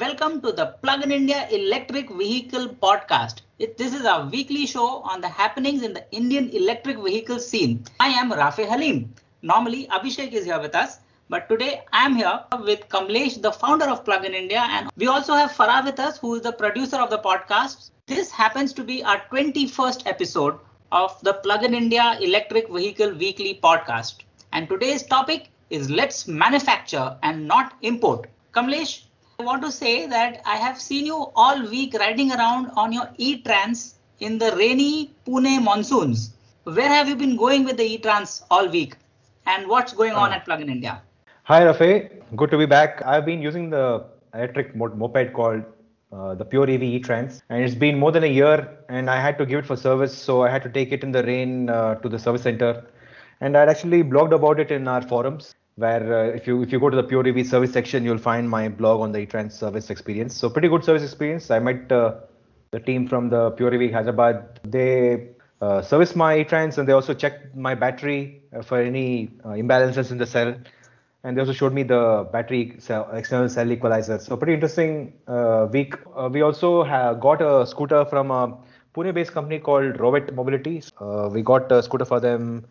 welcome 0.00 0.40
to 0.40 0.52
the 0.52 0.66
Plug 0.82 1.02
in 1.02 1.10
India 1.10 1.48
Electric 1.50 2.10
Vehicle 2.10 2.68
Podcast. 2.68 3.40
It, 3.58 3.76
this 3.76 3.92
is 3.92 4.04
our 4.04 4.28
weekly 4.28 4.64
show 4.64 4.98
on 5.02 5.20
the 5.20 5.28
happenings 5.28 5.82
in 5.82 5.92
the 5.92 6.04
Indian 6.12 6.50
electric 6.50 6.98
vehicle 6.98 7.40
scene. 7.40 7.84
I 7.98 8.08
am 8.10 8.32
Rafe 8.32 8.68
Halim. 8.68 9.12
Normally, 9.42 9.88
Abhishek 9.88 10.32
is 10.32 10.44
here 10.44 10.60
with 10.60 10.76
us, 10.76 11.00
but 11.28 11.48
today 11.48 11.82
I 11.92 12.04
am 12.04 12.14
here 12.14 12.44
with 12.60 12.88
Kamlesh, 12.88 13.42
the 13.42 13.50
founder 13.50 13.86
of 13.86 14.04
Plug 14.04 14.24
in 14.24 14.34
India, 14.34 14.64
and 14.70 14.88
we 14.96 15.08
also 15.08 15.34
have 15.34 15.50
Farah 15.50 15.84
with 15.84 15.98
us, 15.98 16.18
who 16.18 16.36
is 16.36 16.42
the 16.42 16.52
producer 16.52 16.98
of 16.98 17.10
the 17.10 17.18
podcast. 17.18 17.90
This 18.06 18.30
happens 18.30 18.72
to 18.74 18.84
be 18.84 19.02
our 19.02 19.20
21st 19.32 20.06
episode 20.06 20.58
of 20.92 21.20
the 21.22 21.34
Plug 21.34 21.64
in 21.64 21.74
India 21.74 22.16
Electric 22.20 22.70
Vehicle 22.70 23.14
Weekly 23.14 23.58
Podcast. 23.60 24.18
And 24.52 24.68
today's 24.68 25.02
topic 25.02 25.48
is 25.70 25.90
let's 25.90 26.28
manufacture 26.28 27.16
and 27.24 27.48
not 27.48 27.74
import. 27.82 28.28
Kamlesh, 28.54 29.02
want 29.44 29.62
to 29.62 29.70
say 29.70 30.04
that 30.04 30.42
I 30.44 30.56
have 30.56 30.80
seen 30.80 31.06
you 31.06 31.30
all 31.36 31.62
week 31.70 31.94
riding 31.94 32.32
around 32.32 32.72
on 32.76 32.92
your 32.92 33.06
eTrance 33.20 33.94
in 34.18 34.36
the 34.36 34.50
rainy 34.56 35.12
Pune 35.24 35.62
monsoons. 35.62 36.34
Where 36.64 36.88
have 36.88 37.08
you 37.08 37.14
been 37.14 37.36
going 37.36 37.64
with 37.64 37.76
the 37.76 37.98
eTrance 37.98 38.42
all 38.50 38.68
week? 38.68 38.96
And 39.46 39.68
what's 39.68 39.92
going 39.92 40.14
on 40.14 40.32
uh, 40.32 40.34
at 40.34 40.44
Plug 40.44 40.60
in 40.60 40.68
India? 40.68 41.02
Hi, 41.44 41.62
Rafe. 41.62 42.10
Good 42.34 42.50
to 42.50 42.58
be 42.58 42.66
back. 42.66 43.00
I've 43.06 43.24
been 43.24 43.40
using 43.40 43.70
the 43.70 44.06
electric 44.34 44.74
moped 44.74 45.32
called 45.32 45.62
uh, 46.12 46.34
the 46.34 46.44
Pure 46.44 46.70
EV 46.70 46.80
eTrance, 46.80 47.40
and 47.48 47.62
it's 47.62 47.76
been 47.76 47.96
more 47.96 48.10
than 48.10 48.24
a 48.24 48.32
year, 48.40 48.68
and 48.88 49.08
I 49.08 49.20
had 49.20 49.38
to 49.38 49.46
give 49.46 49.60
it 49.60 49.66
for 49.66 49.76
service, 49.76 50.18
so 50.18 50.42
I 50.42 50.50
had 50.50 50.64
to 50.64 50.68
take 50.68 50.90
it 50.90 51.04
in 51.04 51.12
the 51.12 51.22
rain 51.22 51.70
uh, 51.70 51.94
to 51.96 52.08
the 52.08 52.18
service 52.18 52.42
center, 52.42 52.84
and 53.40 53.56
I'd 53.56 53.68
actually 53.68 54.02
blogged 54.02 54.32
about 54.32 54.58
it 54.58 54.72
in 54.72 54.88
our 54.88 55.00
forums 55.00 55.54
where 55.78 56.04
uh, 56.12 56.36
if 56.36 56.46
you 56.46 56.60
if 56.62 56.72
you 56.72 56.80
go 56.80 56.90
to 56.90 56.96
the 56.96 57.04
Pure 57.04 57.28
EV 57.28 57.46
service 57.46 57.72
section, 57.72 58.04
you'll 58.04 58.24
find 58.30 58.50
my 58.50 58.68
blog 58.68 59.00
on 59.00 59.12
the 59.12 59.24
eTrance 59.24 59.52
service 59.52 59.90
experience. 59.90 60.34
So 60.36 60.50
pretty 60.50 60.68
good 60.68 60.84
service 60.84 61.04
experience. 61.04 61.50
I 61.52 61.60
met 61.60 61.92
uh, 61.92 62.14
the 62.72 62.80
team 62.80 63.06
from 63.06 63.28
the 63.28 63.50
Pure 63.52 63.74
EV 63.74 63.92
Hyderabad. 63.92 64.60
They 64.64 65.28
uh, 65.60 65.80
serviced 65.82 66.16
my 66.16 66.32
eTrance 66.42 66.78
and 66.78 66.88
they 66.88 66.92
also 66.92 67.14
checked 67.14 67.54
my 67.54 67.76
battery 67.76 68.42
uh, 68.52 68.62
for 68.62 68.80
any 68.80 69.30
uh, 69.44 69.50
imbalances 69.50 70.10
in 70.10 70.18
the 70.18 70.26
cell. 70.26 70.52
And 71.22 71.36
they 71.36 71.40
also 71.40 71.52
showed 71.52 71.72
me 71.72 71.84
the 71.84 72.28
battery 72.32 72.74
cell, 72.78 73.08
external 73.12 73.48
cell 73.48 73.70
equalizer. 73.70 74.18
So 74.18 74.36
pretty 74.36 74.54
interesting 74.54 75.12
uh, 75.28 75.68
week. 75.72 75.94
we 76.30 76.42
also 76.42 76.84
got 77.14 77.42
a 77.42 77.66
scooter 77.66 78.04
from 78.04 78.30
a 78.30 78.56
Pune-based 78.94 79.32
company 79.32 79.58
called 79.58 79.98
Rovet 79.98 80.32
Mobility. 80.34 80.82
we 81.32 81.42
got 81.42 81.70
a 81.70 81.82
scooter 81.82 82.04
for 82.04 82.20
them 82.20 82.66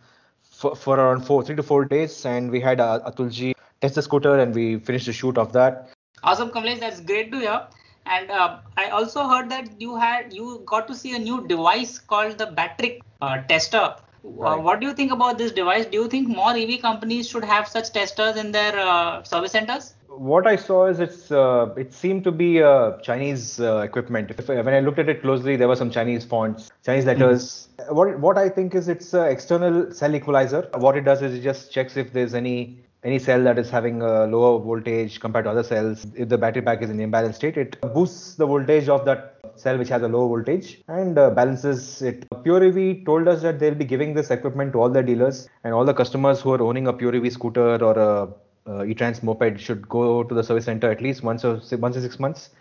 for, 0.57 0.75
for 0.75 0.99
around 0.99 1.21
four, 1.21 1.43
three 1.43 1.55
to 1.55 1.63
four 1.63 1.85
days, 1.85 2.25
and 2.25 2.49
we 2.49 2.59
had 2.59 2.79
uh, 2.79 2.99
Atulji 3.05 3.53
test 3.81 3.95
the 3.95 4.01
scooter, 4.01 4.39
and 4.39 4.55
we 4.55 4.79
finished 4.79 5.05
the 5.05 5.13
shoot 5.13 5.37
of 5.37 5.53
that. 5.53 5.89
Awesome, 6.23 6.49
Kamlesh. 6.49 6.79
That's 6.79 6.99
great 6.99 7.31
to 7.31 7.39
hear. 7.39 7.67
And 8.07 8.31
uh, 8.31 8.59
I 8.77 8.89
also 8.89 9.27
heard 9.27 9.49
that 9.49 9.81
you 9.81 9.95
had 9.95 10.33
you 10.33 10.63
got 10.65 10.87
to 10.87 10.95
see 10.95 11.15
a 11.15 11.19
new 11.19 11.45
device 11.47 11.99
called 11.99 12.37
the 12.37 12.47
Battrick 12.47 13.01
uh, 13.21 13.41
tester. 13.49 13.77
Uh, 13.77 13.95
right. 14.23 14.63
what 14.63 14.79
do 14.79 14.87
you 14.87 14.93
think 14.93 15.11
about 15.11 15.37
this 15.37 15.51
device? 15.51 15.85
Do 15.85 15.97
you 16.01 16.07
think 16.07 16.27
more 16.27 16.51
EV 16.51 16.81
companies 16.81 17.29
should 17.29 17.43
have 17.43 17.67
such 17.67 17.91
testers 17.91 18.35
in 18.35 18.51
their 18.51 18.77
uh, 18.79 19.23
service 19.23 19.51
centers? 19.51 19.93
What 20.17 20.47
I 20.47 20.55
saw 20.55 20.87
is 20.87 20.99
it's 20.99 21.31
uh, 21.31 21.73
it 21.77 21.93
seemed 21.93 22.23
to 22.23 22.31
be 22.31 22.61
uh, 22.61 22.97
Chinese 22.97 23.59
uh, 23.59 23.77
equipment. 23.77 24.31
If, 24.31 24.47
when 24.47 24.69
I 24.69 24.79
looked 24.79 24.99
at 24.99 25.09
it 25.09 25.21
closely, 25.21 25.55
there 25.55 25.67
were 25.67 25.75
some 25.75 25.91
Chinese 25.91 26.25
fonts, 26.25 26.71
Chinese 26.85 27.03
hmm. 27.03 27.09
letters. 27.09 27.69
Mm-hmm. 27.77 27.95
What 27.95 28.19
what 28.19 28.37
I 28.37 28.49
think 28.49 28.75
is 28.75 28.87
it's 28.87 29.13
an 29.13 29.27
external 29.27 29.91
cell 29.91 30.15
equalizer. 30.15 30.69
What 30.75 30.97
it 30.97 31.05
does 31.05 31.21
is 31.21 31.35
it 31.35 31.41
just 31.41 31.71
checks 31.71 31.97
if 31.97 32.13
there's 32.13 32.33
any 32.33 32.79
any 33.03 33.19
cell 33.19 33.43
that 33.43 33.59
is 33.59 33.69
having 33.69 34.01
a 34.01 34.25
lower 34.25 34.59
voltage 34.59 35.19
compared 35.19 35.45
to 35.45 35.51
other 35.51 35.63
cells. 35.63 36.07
If 36.15 36.29
the 36.29 36.37
battery 36.37 36.61
pack 36.61 36.81
is 36.81 36.89
in 36.89 36.97
imbalanced 36.97 37.35
state, 37.35 37.57
it 37.57 37.79
boosts 37.93 38.35
the 38.35 38.45
voltage 38.45 38.89
of 38.89 39.05
that 39.05 39.35
cell 39.55 39.77
which 39.77 39.89
has 39.89 40.01
a 40.01 40.07
low 40.07 40.27
voltage 40.27 40.81
and 40.87 41.17
uh, 41.17 41.29
balances 41.29 42.01
it. 42.01 42.25
Pure 42.43 42.63
EV 42.65 43.05
told 43.05 43.27
us 43.27 43.41
that 43.43 43.59
they'll 43.59 43.75
be 43.75 43.85
giving 43.85 44.13
this 44.13 44.29
equipment 44.29 44.73
to 44.73 44.81
all 44.81 44.89
their 44.89 45.03
dealers 45.03 45.47
and 45.63 45.73
all 45.73 45.85
the 45.85 45.93
customers 45.93 46.41
who 46.41 46.51
are 46.51 46.61
owning 46.61 46.87
a 46.87 46.93
Pure 46.93 47.15
EV 47.15 47.31
scooter 47.31 47.83
or 47.83 47.97
a 47.97 48.27
uh, 48.67 48.83
eTrance 48.91 49.23
moped 49.23 49.59
should 49.59 49.87
go 49.89 50.23
to 50.23 50.35
the 50.35 50.43
service 50.43 50.65
center 50.65 50.89
at 50.91 51.01
least 51.01 51.23
once 51.23 51.45
or 51.45 51.61
once 51.77 51.95
in 51.95 52.01
six 52.01 52.19
months 52.19 52.51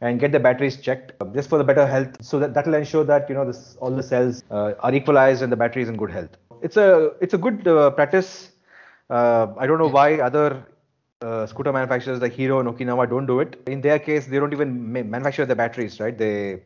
and 0.00 0.20
get 0.20 0.32
the 0.32 0.40
batteries 0.40 0.76
checked 0.80 1.12
uh, 1.20 1.24
just 1.26 1.48
for 1.48 1.58
the 1.58 1.64
better 1.64 1.86
health. 1.86 2.10
So 2.22 2.38
that 2.40 2.54
that 2.54 2.66
will 2.66 2.74
ensure 2.74 3.04
that 3.04 3.28
you 3.28 3.34
know 3.34 3.44
this, 3.44 3.76
all 3.80 3.90
the 3.90 4.02
cells 4.02 4.42
uh, 4.50 4.74
are 4.80 4.94
equalized 4.94 5.42
and 5.42 5.52
the 5.52 5.56
battery 5.56 5.82
is 5.82 5.88
in 5.88 5.96
good 5.96 6.10
health. 6.10 6.36
It's 6.62 6.76
a 6.76 7.12
it's 7.20 7.34
a 7.34 7.38
good 7.38 7.66
uh, 7.66 7.90
practice. 7.90 8.52
Uh, 9.08 9.46
i 9.58 9.66
don't 9.68 9.78
know 9.78 9.88
why 9.88 10.14
other 10.18 10.66
uh, 11.22 11.46
scooter 11.46 11.72
manufacturers 11.72 12.20
like 12.20 12.32
hero 12.32 12.58
and 12.60 12.68
okinawa 12.68 13.08
don't 13.08 13.26
do 13.26 13.40
it. 13.40 13.56
In 13.66 13.80
their 13.80 13.98
case 13.98 14.26
they 14.26 14.38
don't 14.38 14.52
even 14.52 14.92
ma- 14.92 15.02
manufacture 15.02 15.46
the 15.46 15.54
batteries 15.54 16.00
right? 16.00 16.16
They 16.16 16.62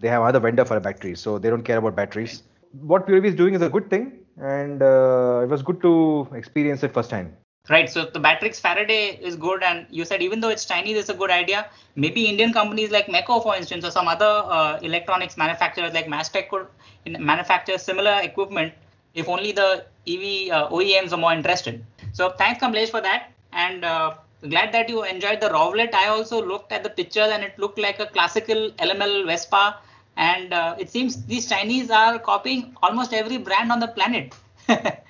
they 0.00 0.08
have 0.08 0.22
other 0.22 0.40
vendor 0.40 0.64
for 0.64 0.80
batteries 0.80 1.20
so 1.20 1.38
they 1.38 1.48
don't 1.50 1.62
care 1.62 1.78
about 1.78 1.94
batteries. 1.94 2.42
What 2.72 3.06
pure 3.06 3.24
is 3.24 3.34
doing 3.34 3.54
is 3.54 3.62
a 3.62 3.68
good 3.68 3.90
thing 3.90 4.18
and 4.40 4.82
it 4.82 5.48
was 5.48 5.62
good 5.62 5.80
to 5.82 6.28
experience 6.34 6.82
it 6.82 6.92
firsthand 6.94 7.36
Right. 7.70 7.88
So 7.88 8.06
the 8.06 8.18
Battrick's 8.18 8.58
Faraday 8.58 9.16
is 9.22 9.36
good, 9.36 9.62
and 9.62 9.86
you 9.88 10.04
said 10.04 10.20
even 10.20 10.40
though 10.40 10.48
it's 10.48 10.64
Chinese, 10.64 10.96
it's 10.96 11.08
a 11.10 11.14
good 11.14 11.30
idea. 11.30 11.66
Maybe 11.94 12.26
Indian 12.26 12.52
companies 12.52 12.90
like 12.90 13.08
Meco, 13.08 13.38
for 13.38 13.54
instance, 13.54 13.84
or 13.84 13.92
some 13.92 14.08
other 14.08 14.26
uh, 14.56 14.78
electronics 14.82 15.36
manufacturers 15.36 15.92
like 15.94 16.06
Mastech 16.08 16.48
could 16.48 16.66
manufacture 17.06 17.78
similar 17.78 18.18
equipment 18.22 18.72
if 19.14 19.28
only 19.28 19.52
the 19.52 19.84
EV 20.08 20.50
uh, 20.50 20.68
OEMs 20.70 21.12
are 21.12 21.16
more 21.18 21.32
interested. 21.32 21.84
So 22.12 22.30
thanks, 22.30 22.60
Kamlesh, 22.60 22.90
for 22.90 23.00
that. 23.00 23.30
And 23.52 23.84
uh, 23.84 24.14
glad 24.48 24.72
that 24.72 24.88
you 24.88 25.04
enjoyed 25.04 25.40
the 25.40 25.48
Rowlet. 25.50 25.94
I 25.94 26.08
also 26.08 26.44
looked 26.44 26.72
at 26.72 26.82
the 26.82 26.90
pictures 26.90 27.28
and 27.30 27.44
it 27.44 27.56
looked 27.60 27.78
like 27.78 28.00
a 28.00 28.06
classical 28.06 28.72
LML 28.80 29.24
Vespa. 29.24 29.76
And 30.16 30.52
uh, 30.52 30.74
it 30.80 30.90
seems 30.90 31.24
these 31.26 31.48
Chinese 31.48 31.90
are 31.92 32.18
copying 32.18 32.76
almost 32.82 33.12
every 33.12 33.36
brand 33.38 33.70
on 33.70 33.78
the 33.78 33.88
planet. 33.88 34.34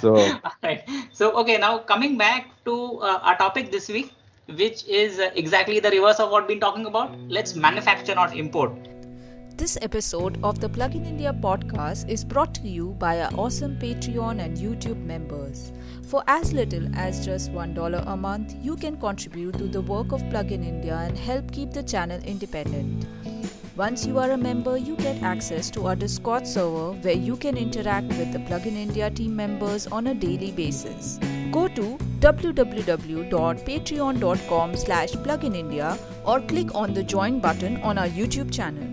so 0.00 0.14
right. 0.62 0.88
so 1.12 1.32
okay 1.32 1.58
now 1.58 1.78
coming 1.78 2.16
back 2.16 2.50
to 2.64 2.98
uh, 3.00 3.18
our 3.22 3.36
topic 3.36 3.70
this 3.70 3.88
week 3.88 4.12
which 4.46 4.86
is 4.86 5.18
uh, 5.18 5.30
exactly 5.34 5.80
the 5.80 5.90
reverse 5.90 6.18
of 6.20 6.30
what 6.30 6.42
we've 6.42 6.56
been 6.56 6.60
talking 6.60 6.86
about 6.86 7.16
let's 7.28 7.54
manufacture 7.54 8.14
not 8.14 8.34
import 8.36 8.72
this 9.62 9.78
episode 9.80 10.38
of 10.42 10.60
the 10.60 10.68
Plug 10.68 10.96
in 10.96 11.04
India 11.04 11.32
podcast 11.32 12.08
is 12.08 12.24
brought 12.24 12.52
to 12.54 12.68
you 12.68 12.96
by 12.98 13.20
our 13.20 13.30
awesome 13.34 13.78
Patreon 13.78 14.44
and 14.44 14.56
YouTube 14.56 15.04
members. 15.04 15.72
For 16.08 16.24
as 16.26 16.52
little 16.52 16.88
as 16.96 17.24
just 17.24 17.52
$1 17.52 18.06
a 18.08 18.16
month, 18.16 18.56
you 18.60 18.74
can 18.74 18.96
contribute 18.96 19.58
to 19.58 19.68
the 19.68 19.82
work 19.82 20.10
of 20.10 20.28
Plug 20.30 20.50
in 20.50 20.64
India 20.64 20.96
and 20.96 21.16
help 21.16 21.52
keep 21.52 21.70
the 21.70 21.82
channel 21.82 22.20
independent. 22.24 23.06
Once 23.74 24.04
you 24.04 24.18
are 24.18 24.32
a 24.32 24.36
member, 24.36 24.76
you 24.76 24.94
get 24.96 25.22
access 25.22 25.70
to 25.70 25.86
our 25.86 25.96
Discord 25.96 26.46
server 26.46 26.92
where 27.00 27.14
you 27.14 27.38
can 27.38 27.56
interact 27.56 28.08
with 28.18 28.30
the 28.30 28.38
Plugin 28.40 28.76
India 28.76 29.10
team 29.10 29.34
members 29.34 29.86
on 29.86 30.08
a 30.08 30.14
daily 30.14 30.52
basis. 30.52 31.18
Go 31.50 31.68
to 31.68 31.96
www.patreon.com 32.20 34.76
slash 34.76 35.12
pluginindia 35.12 35.98
or 36.26 36.42
click 36.42 36.74
on 36.74 36.92
the 36.92 37.02
join 37.02 37.40
button 37.40 37.78
on 37.78 37.96
our 37.96 38.08
YouTube 38.08 38.52
channel. 38.52 38.86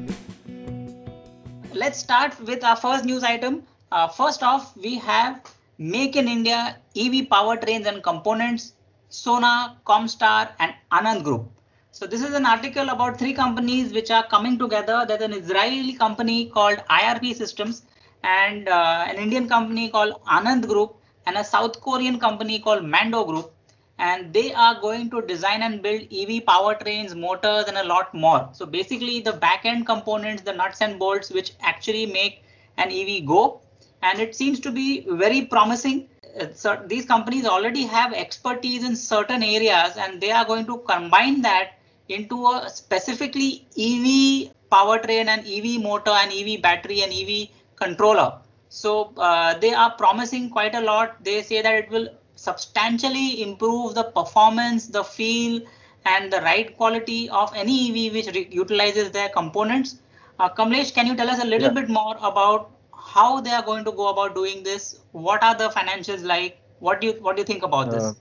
Let's 1.74 2.00
start 2.00 2.40
with 2.40 2.64
our 2.64 2.78
first 2.78 3.04
news 3.04 3.26
item. 3.26 3.64
Uh, 3.92 4.08
first 4.08 4.44
off, 4.44 4.78
we 4.78 4.98
have 5.00 5.42
Make 5.78 6.16
in 6.16 6.30
India 6.30 6.78
EV 6.96 7.28
powertrains 7.28 7.86
and 7.86 8.02
components, 8.02 8.76
Sona, 9.10 9.76
Comstar, 9.86 10.52
and 10.60 10.74
Anand 10.92 11.24
Group. 11.24 11.52
So 11.92 12.06
this 12.06 12.22
is 12.22 12.36
an 12.36 12.46
article 12.46 12.90
about 12.90 13.18
three 13.18 13.34
companies 13.34 13.92
which 13.94 14.12
are 14.12 14.26
coming 14.28 14.60
together. 14.60 15.06
There's 15.08 15.22
an 15.22 15.34
Israeli 15.34 15.94
company 15.94 16.46
called 16.46 16.78
IRP 16.90 17.36
Systems 17.36 17.82
and 18.24 18.70
uh, 18.70 19.06
an 19.08 19.16
Indian 19.16 19.50
company 19.50 19.90
called 19.90 20.14
Anand 20.26 20.68
Group 20.68 20.96
and 21.26 21.36
a 21.36 21.44
South 21.44 21.82
Korean 21.82 22.20
company 22.20 22.60
called 22.60 22.86
Mando 22.86 23.26
Group. 23.26 23.52
And 23.98 24.32
they 24.32 24.54
are 24.54 24.80
going 24.80 25.10
to 25.10 25.24
design 25.24 25.64
and 25.64 25.82
build 25.82 26.04
EV 26.04 26.46
powertrains, 26.46 27.16
motors, 27.16 27.66
and 27.68 27.78
a 27.78 27.84
lot 27.84 28.14
more. 28.14 28.48
So 28.54 28.68
basically 28.68 29.20
the 29.20 29.34
back-end 29.34 29.88
components, 29.88 30.44
the 30.44 30.54
nuts 30.54 30.82
and 30.82 31.00
bolts, 31.00 31.32
which 31.32 31.54
actually 31.60 32.06
make 32.06 32.44
an 32.78 32.92
EV 32.92 33.26
go. 33.26 33.62
And 34.04 34.20
it 34.20 34.36
seems 34.36 34.60
to 34.62 34.72
be 34.72 35.06
very 35.10 35.46
promising. 35.46 36.08
So 36.54 36.82
these 36.86 37.06
companies 37.06 37.46
already 37.46 37.84
have 37.88 38.14
expertise 38.14 38.84
in 38.84 38.96
certain 38.96 39.42
areas 39.42 39.98
and 39.98 40.22
they 40.22 40.32
are 40.32 40.46
going 40.46 40.68
to 40.68 40.78
combine 40.88 41.42
that 41.42 41.72
into 42.10 42.46
a 42.48 42.70
specifically 42.70 43.68
EV 43.78 44.52
powertrain 44.72 45.28
and 45.28 45.48
EV 45.48 45.82
motor 45.82 46.12
and 46.12 46.32
EV 46.32 46.62
battery 46.62 47.02
and 47.02 47.14
EV 47.14 47.50
controller. 47.76 48.34
So 48.70 49.14
uh, 49.18 49.58
they 49.58 49.74
are 49.74 49.92
promising 49.92 50.50
quite 50.50 50.76
a 50.76 50.82
lot. 50.82 51.24
They 51.24 51.42
say 51.42 51.62
that 51.62 51.74
it 51.74 51.90
will 51.90 52.10
substantially 52.36 53.42
improve 53.42 53.96
the 53.96 54.04
performance, 54.04 54.88
the 54.88 55.04
feel, 55.04 55.62
and 56.06 56.32
the 56.32 56.42
ride 56.42 56.78
quality 56.78 57.30
of 57.30 57.52
any 57.56 57.90
EV 57.90 58.14
which 58.14 58.28
re- 58.34 58.48
utilizes 58.52 59.12
their 59.12 59.30
components. 59.30 59.98
Uh, 60.40 60.50
Kamlesh, 60.50 60.94
can 60.94 61.08
you 61.08 61.16
tell 61.16 61.30
us 61.30 61.42
a 61.44 61.46
little 61.46 61.68
yeah. 61.68 61.82
bit 61.82 61.90
more 61.90 62.16
about 62.22 62.72
how 62.94 63.42
they 63.42 63.52
are 63.52 63.64
going 63.64 63.84
to 63.84 63.92
go 63.92 64.08
about 64.10 64.36
doing 64.36 64.64
this? 64.64 65.00
What 65.12 65.44
are 65.44 65.56
the 65.56 65.70
financials 65.70 66.24
like? 66.24 66.60
What 66.80 67.02
do 67.02 67.08
you 67.08 67.14
what 67.22 67.36
do 67.36 67.42
you 67.42 67.46
think 67.46 67.64
about 67.64 67.90
uh, 67.90 67.92
this? 67.92 68.16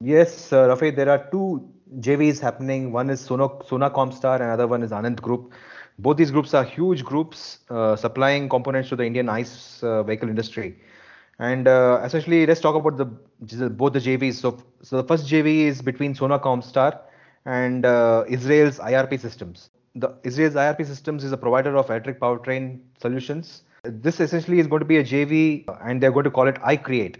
Yes, 0.00 0.52
uh, 0.52 0.68
Rafi, 0.68 0.94
there 0.94 1.08
are 1.08 1.28
two 1.30 1.68
JVs 2.00 2.40
happening. 2.40 2.92
One 2.92 3.10
is 3.10 3.20
Sona, 3.20 3.48
Sona 3.66 3.90
Comstar, 3.90 4.34
and 4.34 4.44
another 4.44 4.66
one 4.66 4.82
is 4.82 4.90
Anand 4.90 5.20
Group. 5.20 5.52
Both 5.98 6.16
these 6.16 6.30
groups 6.30 6.54
are 6.54 6.64
huge 6.64 7.04
groups 7.04 7.58
uh, 7.70 7.96
supplying 7.96 8.48
components 8.48 8.88
to 8.90 8.96
the 8.96 9.04
Indian 9.04 9.28
ICE 9.28 9.82
uh, 9.82 10.02
vehicle 10.02 10.28
industry. 10.28 10.78
And 11.38 11.68
uh, 11.68 12.00
essentially, 12.04 12.46
let's 12.46 12.60
talk 12.60 12.74
about 12.74 12.96
the 12.96 13.68
both 13.70 13.92
the 13.92 13.98
JVs. 13.98 14.34
So, 14.34 14.62
so 14.82 14.96
the 14.96 15.04
first 15.04 15.26
JV 15.26 15.64
is 15.66 15.82
between 15.82 16.14
Sona 16.14 16.38
Comstar 16.38 17.00
and 17.44 17.84
uh, 17.84 18.24
Israel's 18.28 18.78
IRP 18.78 19.20
Systems. 19.20 19.70
The 19.94 20.14
Israel's 20.22 20.54
IRP 20.54 20.86
Systems 20.86 21.24
is 21.24 21.32
a 21.32 21.36
provider 21.36 21.76
of 21.76 21.90
electric 21.90 22.20
powertrain 22.20 22.80
solutions. 23.00 23.62
This 23.84 24.20
essentially 24.20 24.60
is 24.60 24.66
going 24.66 24.80
to 24.80 24.86
be 24.86 24.98
a 24.98 25.04
JV, 25.04 25.64
and 25.84 26.00
they're 26.00 26.12
going 26.12 26.24
to 26.24 26.30
call 26.30 26.46
it 26.46 26.54
iCreate, 26.56 27.16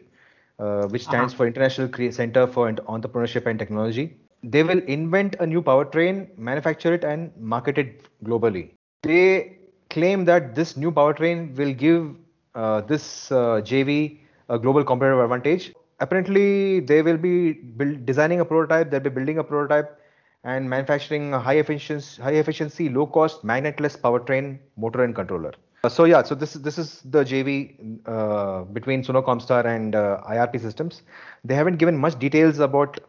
uh, 0.58 0.86
which 0.86 1.02
stands 1.02 1.32
uh-huh. 1.32 1.38
for 1.38 1.46
International 1.46 2.12
Center 2.12 2.46
for 2.46 2.72
Entrepreneurship 2.72 3.46
and 3.46 3.58
Technology. 3.58 4.16
They 4.42 4.62
will 4.62 4.80
invent 4.80 5.36
a 5.38 5.46
new 5.46 5.62
powertrain, 5.62 6.36
manufacture 6.36 6.94
it, 6.94 7.04
and 7.04 7.30
market 7.36 7.78
it 7.78 8.08
globally. 8.24 8.70
They 9.02 9.58
claim 9.90 10.24
that 10.24 10.54
this 10.54 10.76
new 10.76 10.90
powertrain 10.90 11.56
will 11.56 11.72
give 11.72 12.14
uh, 12.54 12.80
this 12.82 13.30
uh, 13.30 13.60
JV 13.62 14.18
a 14.48 14.58
global 14.58 14.84
competitive 14.84 15.20
advantage. 15.20 15.72
Apparently, 16.00 16.80
they 16.80 17.02
will 17.02 17.16
be 17.16 17.52
build, 17.52 18.04
designing 18.04 18.40
a 18.40 18.44
prototype. 18.44 18.90
They'll 18.90 19.00
be 19.00 19.10
building 19.10 19.38
a 19.38 19.44
prototype 19.44 19.98
and 20.44 20.68
manufacturing 20.68 21.32
a 21.34 21.38
high 21.38 21.58
efficiency, 21.58 22.20
high 22.20 22.32
efficiency, 22.32 22.88
low 22.88 23.06
cost 23.06 23.44
magnetless 23.44 23.96
powertrain 23.96 24.58
motor 24.76 25.04
and 25.04 25.14
controller. 25.14 25.52
Uh, 25.84 25.88
so 25.88 26.04
yeah, 26.04 26.22
so 26.22 26.34
this 26.34 26.54
is 26.56 26.62
this 26.62 26.78
is 26.78 27.00
the 27.04 27.24
JV 27.24 27.98
uh, 28.06 28.62
between 28.64 29.02
Sona 29.04 29.22
Comstar 29.22 29.64
and 29.64 29.94
uh, 29.94 30.20
IRP 30.28 30.60
Systems. 30.60 31.02
They 31.44 31.54
haven't 31.54 31.76
given 31.76 31.96
much 31.96 32.18
details 32.18 32.58
about 32.58 33.00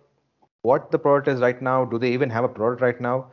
what 0.63 0.91
the 0.91 0.99
product 0.99 1.27
is 1.27 1.39
right 1.39 1.61
now. 1.61 1.85
Do 1.85 1.97
they 1.97 2.11
even 2.11 2.29
have 2.29 2.43
a 2.43 2.49
product 2.49 2.81
right 2.81 2.99
now? 2.99 3.27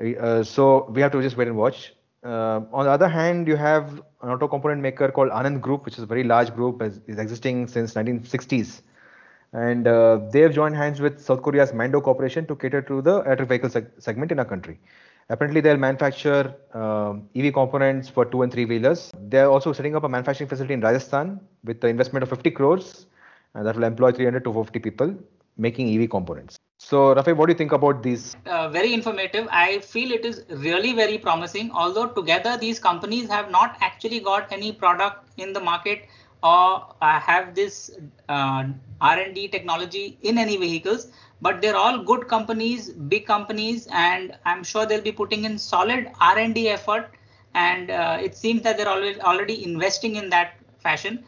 Uh, 0.00 0.42
so 0.42 0.86
we 0.90 1.00
have 1.00 1.12
to 1.12 1.22
just 1.22 1.36
wait 1.36 1.48
and 1.48 1.56
watch. 1.56 1.94
Uh, 2.22 2.60
on 2.72 2.84
the 2.84 2.90
other 2.90 3.08
hand, 3.08 3.48
you 3.48 3.56
have 3.56 4.02
an 4.22 4.30
auto 4.30 4.48
component 4.48 4.82
maker 4.82 5.10
called 5.10 5.30
Anand 5.30 5.60
Group, 5.60 5.84
which 5.84 5.96
is 5.96 6.02
a 6.02 6.06
very 6.06 6.24
large 6.24 6.54
group, 6.54 6.82
is, 6.82 7.00
is 7.06 7.18
existing 7.18 7.68
since 7.68 7.94
1960s 7.94 8.82
and 9.52 9.86
uh, 9.86 10.18
they 10.32 10.40
have 10.40 10.52
joined 10.52 10.76
hands 10.76 11.00
with 11.00 11.20
South 11.20 11.42
Korea's 11.42 11.72
Mando 11.72 12.00
Corporation 12.00 12.46
to 12.46 12.56
cater 12.56 12.82
to 12.82 13.00
the 13.00 13.20
electric 13.22 13.48
vehicle 13.48 13.70
seg- 13.70 13.90
segment 13.98 14.32
in 14.32 14.38
our 14.38 14.44
country. 14.44 14.78
Apparently, 15.28 15.60
they'll 15.60 15.76
manufacture 15.76 16.54
uh, 16.74 17.14
EV 17.34 17.52
components 17.52 18.08
for 18.08 18.24
two 18.24 18.42
and 18.42 18.52
three 18.52 18.64
wheelers. 18.64 19.10
They're 19.18 19.48
also 19.48 19.72
setting 19.72 19.96
up 19.96 20.04
a 20.04 20.08
manufacturing 20.08 20.48
facility 20.48 20.74
in 20.74 20.80
Rajasthan 20.80 21.40
with 21.64 21.80
the 21.80 21.88
investment 21.88 22.22
of 22.22 22.28
50 22.28 22.50
crores, 22.52 23.06
and 23.54 23.66
that 23.66 23.74
will 23.76 23.84
employ 23.84 24.12
300 24.12 24.44
to 24.44 24.52
50 24.52 24.78
people 24.78 25.16
making 25.56 25.88
EV 25.90 26.10
components. 26.10 26.56
So, 26.78 27.14
Rafi, 27.14 27.34
what 27.34 27.46
do 27.46 27.52
you 27.52 27.58
think 27.58 27.72
about 27.72 28.02
these? 28.02 28.36
Uh, 28.44 28.68
very 28.68 28.92
informative. 28.92 29.48
I 29.50 29.78
feel 29.78 30.12
it 30.12 30.24
is 30.24 30.44
really 30.50 30.92
very 30.92 31.16
promising. 31.18 31.70
Although 31.72 32.08
together 32.08 32.56
these 32.58 32.78
companies 32.78 33.28
have 33.28 33.50
not 33.50 33.76
actually 33.80 34.20
got 34.20 34.52
any 34.52 34.72
product 34.72 35.28
in 35.38 35.52
the 35.52 35.60
market 35.60 36.06
or 36.42 36.94
uh, 37.00 37.18
have 37.18 37.54
this 37.54 37.96
uh, 38.28 38.64
R&D 39.00 39.48
technology 39.48 40.18
in 40.22 40.36
any 40.36 40.56
vehicles, 40.58 41.08
but 41.40 41.62
they're 41.62 41.76
all 41.76 42.04
good 42.04 42.28
companies, 42.28 42.90
big 42.90 43.26
companies, 43.26 43.88
and 43.90 44.36
I'm 44.44 44.62
sure 44.62 44.84
they'll 44.84 45.02
be 45.02 45.12
putting 45.12 45.44
in 45.44 45.58
solid 45.58 46.10
R&D 46.20 46.68
effort. 46.68 47.10
And 47.54 47.90
uh, 47.90 48.18
it 48.20 48.36
seems 48.36 48.62
that 48.62 48.76
they're 48.76 48.88
already 48.88 49.20
already 49.22 49.64
investing 49.64 50.16
in 50.16 50.28
that 50.28 50.58
fashion. 50.78 51.24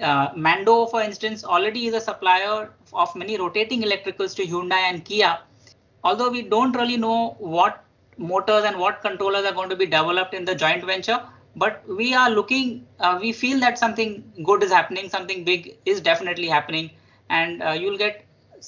Uh, 0.00 0.30
Mando, 0.34 0.86
for 0.86 1.02
instance, 1.02 1.44
already 1.44 1.86
is 1.86 1.94
a 1.94 2.00
supplier 2.00 2.70
of 2.92 3.14
many 3.14 3.36
rotating 3.36 3.82
electricals 3.82 4.34
to 4.36 4.46
Hyundai 4.46 4.82
and 4.90 5.04
Kia. 5.04 5.38
Although 6.04 6.30
we 6.30 6.42
don't 6.42 6.74
really 6.74 6.96
know 6.96 7.36
what 7.38 7.84
motors 8.16 8.64
and 8.64 8.78
what 8.78 9.02
controllers 9.02 9.44
are 9.44 9.52
going 9.52 9.68
to 9.68 9.76
be 9.76 9.86
developed 9.86 10.34
in 10.34 10.44
the 10.44 10.54
joint 10.54 10.84
venture, 10.84 11.20
but 11.56 11.82
we 11.88 12.14
are 12.14 12.30
looking 12.30 12.86
uh, 13.00 13.18
we 13.20 13.32
feel 13.32 13.58
that 13.60 13.78
something 13.78 14.22
good 14.44 14.62
is 14.62 14.70
happening 14.70 15.08
something 15.08 15.44
big 15.44 15.76
is 15.84 16.00
definitely 16.00 16.48
happening. 16.48 16.90
And 17.28 17.62
uh, 17.62 17.70
you'll 17.70 17.98
get 17.98 18.24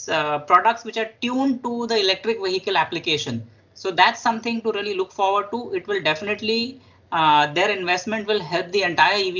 uh, 0.08 0.40
products 0.40 0.84
which 0.84 0.96
are 0.96 1.10
tuned 1.20 1.62
to 1.64 1.86
the 1.86 1.98
electric 1.98 2.42
vehicle 2.42 2.76
application. 2.76 3.46
So 3.74 3.90
that's 3.90 4.20
something 4.20 4.60
to 4.62 4.72
really 4.72 4.94
look 4.94 5.12
forward 5.12 5.50
to. 5.52 5.72
It 5.74 5.86
will 5.86 6.02
definitely 6.02 6.80
uh, 7.12 7.52
their 7.52 7.70
investment 7.70 8.26
will 8.26 8.40
help 8.40 8.70
the 8.72 8.82
entire 8.82 9.14
ev 9.14 9.36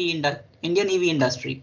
indian 0.62 0.90
ev 0.90 1.02
industry 1.02 1.62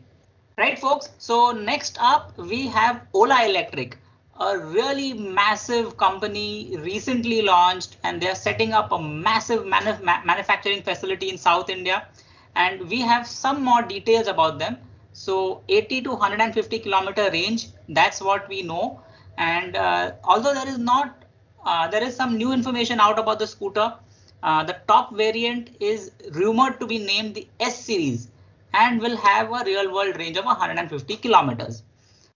right 0.60 0.78
folks 0.80 1.10
so 1.18 1.52
next 1.52 1.98
up 2.00 2.38
we 2.38 2.68
have 2.68 3.02
ola 3.14 3.46
electric 3.46 3.98
a 4.40 4.58
really 4.58 5.14
massive 5.14 5.98
company 5.98 6.76
recently 6.78 7.42
launched 7.42 7.98
and 8.04 8.22
they're 8.22 8.36
setting 8.36 8.72
up 8.72 8.92
a 8.92 9.02
massive 9.02 9.64
manuf- 9.64 10.02
manufacturing 10.02 10.82
facility 10.82 11.30
in 11.30 11.38
South 11.38 11.70
India. 11.70 12.08
And 12.56 12.90
we 12.90 13.02
have 13.02 13.28
some 13.28 13.64
more 13.64 13.82
details 13.82 14.28
about 14.28 14.58
them. 14.58 14.78
So 15.12 15.62
80 15.68 16.04
to 16.04 16.12
150 16.12 16.80
kilometer 16.80 17.30
range, 17.32 17.68
that's 17.90 18.22
what 18.22 18.48
we 18.48 18.62
know. 18.62 19.02
And 19.38 19.76
uh, 19.76 20.14
although 20.24 20.54
there 20.54 20.68
is 20.68 20.78
not, 20.78 21.26
uh, 21.66 21.90
there 21.90 22.04
is 22.04 22.16
some 22.16 22.38
new 22.38 22.54
information 22.54 23.02
out 23.02 23.20
about 23.20 23.40
the 23.40 23.48
scooter. 23.48 23.94
Uh, 24.42 24.64
the 24.64 24.78
top 24.88 25.14
variant 25.14 25.70
is 25.82 26.12
rumored 26.32 26.80
to 26.80 26.88
be 26.88 26.98
named 26.98 27.36
the 27.36 27.46
S 27.60 27.78
series 27.84 28.30
and 28.74 29.02
will 29.02 29.18
have 29.18 29.52
a 29.52 29.64
real 29.66 29.94
world 29.94 30.18
range 30.18 30.38
of 30.38 30.46
150 30.46 31.16
kilometers. 31.18 31.84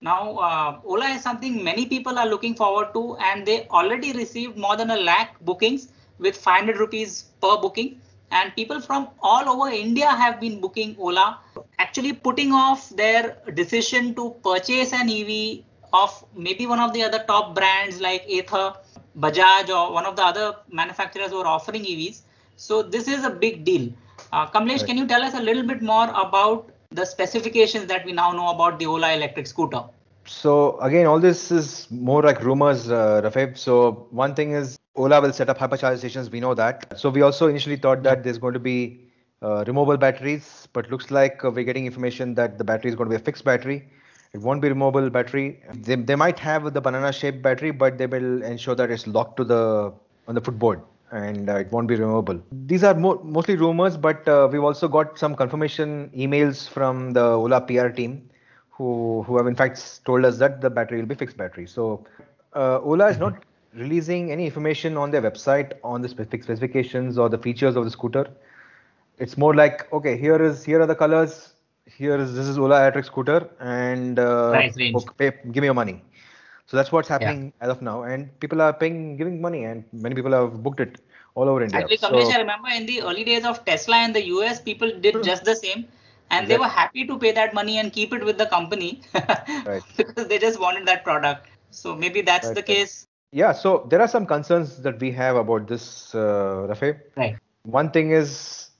Now, 0.01 0.37
uh, 0.37 0.79
Ola 0.83 1.07
is 1.09 1.21
something 1.23 1.63
many 1.63 1.85
people 1.85 2.19
are 2.19 2.27
looking 2.27 2.55
forward 2.55 2.93
to, 2.93 3.15
and 3.17 3.45
they 3.45 3.67
already 3.69 4.11
received 4.11 4.57
more 4.57 4.75
than 4.75 4.91
a 4.91 4.97
lakh 4.97 5.39
bookings 5.41 5.87
with 6.19 6.35
500 6.35 6.77
rupees 6.77 7.25
per 7.41 7.57
booking. 7.57 8.01
And 8.31 8.53
people 8.55 8.81
from 8.81 9.09
all 9.21 9.47
over 9.47 9.69
India 9.73 10.09
have 10.09 10.39
been 10.41 10.59
booking 10.59 10.95
Ola, 10.99 11.39
actually 11.79 12.13
putting 12.13 12.51
off 12.51 12.89
their 12.89 13.37
decision 13.53 14.13
to 14.15 14.31
purchase 14.43 14.91
an 14.91 15.09
EV 15.09 15.63
of 15.93 16.25
maybe 16.35 16.65
one 16.65 16.79
of 16.79 16.91
the 16.93 17.03
other 17.03 17.23
top 17.27 17.55
brands 17.55 18.01
like 18.01 18.25
Ather, 18.29 18.73
Bajaj, 19.19 19.69
or 19.69 19.93
one 19.93 20.05
of 20.05 20.15
the 20.15 20.23
other 20.23 20.55
manufacturers 20.69 21.29
who 21.29 21.37
are 21.37 21.47
offering 21.47 21.83
EVs. 21.83 22.21
So 22.57 22.81
this 22.81 23.07
is 23.07 23.23
a 23.23 23.29
big 23.29 23.63
deal. 23.63 23.93
Uh, 24.33 24.47
Kamlesh, 24.47 24.77
right. 24.77 24.87
can 24.87 24.97
you 24.97 25.05
tell 25.05 25.21
us 25.21 25.35
a 25.35 25.39
little 25.39 25.61
bit 25.61 25.83
more 25.83 26.09
about 26.09 26.71
the 26.89 27.05
specifications 27.05 27.85
that 27.85 28.03
we 28.03 28.11
now 28.11 28.31
know 28.31 28.47
about 28.49 28.79
the 28.79 28.87
Ola 28.87 29.13
electric 29.13 29.45
scooter? 29.45 29.83
So 30.25 30.79
again, 30.79 31.05
all 31.05 31.19
this 31.19 31.51
is 31.51 31.87
more 31.91 32.23
like 32.23 32.41
rumors, 32.43 32.89
uh, 32.89 33.21
Rafib. 33.23 33.55
So 33.55 34.07
one 34.09 34.33
thing 34.33 34.53
is 34.53 34.79
Ola 34.95 35.21
will 35.21 35.33
set 35.33 35.49
up 35.49 35.59
hypercharge 35.59 35.99
stations. 35.99 36.31
We 36.31 36.39
know 36.39 36.55
that. 36.55 36.99
So 36.99 37.11
we 37.11 37.21
also 37.21 37.47
initially 37.47 37.75
thought 37.75 38.01
that 38.03 38.23
there's 38.23 38.39
going 38.39 38.55
to 38.55 38.59
be 38.59 39.01
uh, 39.43 39.65
removable 39.67 39.97
batteries, 39.97 40.67
but 40.73 40.89
looks 40.89 41.11
like 41.11 41.45
uh, 41.45 41.51
we're 41.51 41.63
getting 41.63 41.85
information 41.85 42.33
that 42.33 42.57
the 42.57 42.63
battery 42.63 42.89
is 42.89 42.95
going 42.95 43.09
to 43.11 43.15
be 43.15 43.21
a 43.21 43.23
fixed 43.23 43.45
battery. 43.45 43.87
It 44.33 44.41
won't 44.41 44.63
be 44.63 44.67
removable 44.67 45.11
battery. 45.11 45.61
They, 45.75 45.95
they 45.95 46.15
might 46.15 46.39
have 46.39 46.73
the 46.73 46.81
banana 46.81 47.13
shaped 47.13 47.43
battery, 47.43 47.69
but 47.69 47.99
they 47.99 48.07
will 48.07 48.41
ensure 48.41 48.73
that 48.73 48.89
it's 48.89 49.05
locked 49.05 49.37
to 49.37 49.43
the 49.43 49.93
on 50.27 50.33
the 50.33 50.41
footboard 50.41 50.81
and 51.13 51.49
uh, 51.49 51.55
it 51.57 51.71
won't 51.71 51.87
be 51.87 51.95
removable. 51.95 52.41
These 52.51 52.83
are 52.83 52.93
mo- 52.95 53.21
mostly 53.23 53.55
rumors, 53.55 53.97
but 53.97 54.27
uh, 54.27 54.49
we've 54.51 54.63
also 54.63 54.87
got 54.87 55.17
some 55.19 55.35
confirmation 55.35 56.11
emails 56.15 56.67
from 56.69 57.11
the 57.13 57.23
Ola 57.23 57.61
PR 57.61 57.89
team 57.89 58.29
who, 58.71 59.23
who 59.23 59.37
have 59.37 59.47
in 59.47 59.55
fact 59.55 60.05
told 60.05 60.25
us 60.25 60.37
that 60.39 60.61
the 60.61 60.69
battery 60.69 60.99
will 60.99 61.07
be 61.07 61.15
fixed 61.15 61.37
battery. 61.37 61.67
So 61.67 62.05
uh, 62.55 62.79
Ola 62.81 63.09
is 63.09 63.19
not 63.19 63.43
releasing 63.73 64.31
any 64.31 64.45
information 64.45 64.97
on 64.97 65.11
their 65.11 65.21
website 65.21 65.73
on 65.83 66.01
the 66.01 66.09
specific 66.09 66.43
specifications 66.43 67.17
or 67.17 67.29
the 67.29 67.37
features 67.37 67.75
of 67.75 67.85
the 67.85 67.91
scooter. 67.91 68.27
It's 69.19 69.37
more 69.37 69.53
like, 69.55 69.91
okay, 69.93 70.17
here 70.17 70.41
is 70.43 70.63
here 70.63 70.81
are 70.81 70.87
the 70.87 70.95
colors. 70.95 71.53
Here 71.85 72.17
is 72.17 72.35
this 72.35 72.47
is 72.47 72.57
Ola 72.57 72.79
electric 72.81 73.05
scooter, 73.05 73.49
and 73.59 74.19
uh, 74.19 74.63
okay, 74.95 75.13
pay, 75.17 75.31
give 75.51 75.61
me 75.61 75.67
your 75.67 75.73
money. 75.75 76.01
So 76.73 76.77
that's 76.77 76.91
what's 76.91 77.07
happening 77.07 77.53
yeah. 77.55 77.65
as 77.65 77.69
of 77.69 77.83
now, 77.83 78.01
and 78.01 78.31
people 78.39 78.59
are 78.59 78.73
paying, 78.73 79.15
giving 79.15 79.39
money, 79.39 79.63
and 79.63 79.83
many 79.93 80.15
people 80.15 80.31
have 80.31 80.63
booked 80.63 80.79
it 80.79 81.01
all 81.35 81.47
over 81.47 81.61
India. 81.61 81.79
Actually, 81.79 81.99
Kamlesh, 81.99 82.31
so, 82.31 82.31
I 82.31 82.37
remember 82.39 82.69
in 82.69 82.87
the 82.87 83.03
early 83.03 83.23
days 83.23 83.45
of 83.45 83.63
Tesla 83.63 84.03
in 84.03 84.11
the 84.11 84.25
US, 84.29 84.59
people 84.59 84.91
did 84.99 85.13
hmm. 85.13 85.21
just 85.21 85.45
the 85.45 85.55
same, 85.55 85.85
and 86.31 86.47
they 86.47 86.57
were 86.57 86.67
happy 86.79 87.05
to 87.05 87.19
pay 87.19 87.31
that 87.31 87.53
money 87.53 87.77
and 87.77 87.93
keep 87.93 88.11
it 88.11 88.25
with 88.25 88.39
the 88.39 88.47
company 88.47 89.03
right. 89.67 89.83
because 89.97 90.27
they 90.27 90.39
just 90.39 90.59
wanted 90.59 90.87
that 90.87 91.03
product. 91.03 91.45
So 91.69 91.95
maybe 91.95 92.21
that's 92.21 92.47
right. 92.47 92.55
the 92.55 92.63
case. 92.63 93.05
Yeah. 93.31 93.51
So 93.51 93.85
there 93.91 94.01
are 94.01 94.07
some 94.07 94.25
concerns 94.25 94.81
that 94.81 94.99
we 94.99 95.11
have 95.11 95.35
about 95.35 95.67
this, 95.67 96.15
uh, 96.15 96.65
Rafe. 96.69 96.95
Right. 97.15 97.37
One 97.65 97.91
thing 97.91 98.09
is 98.09 98.71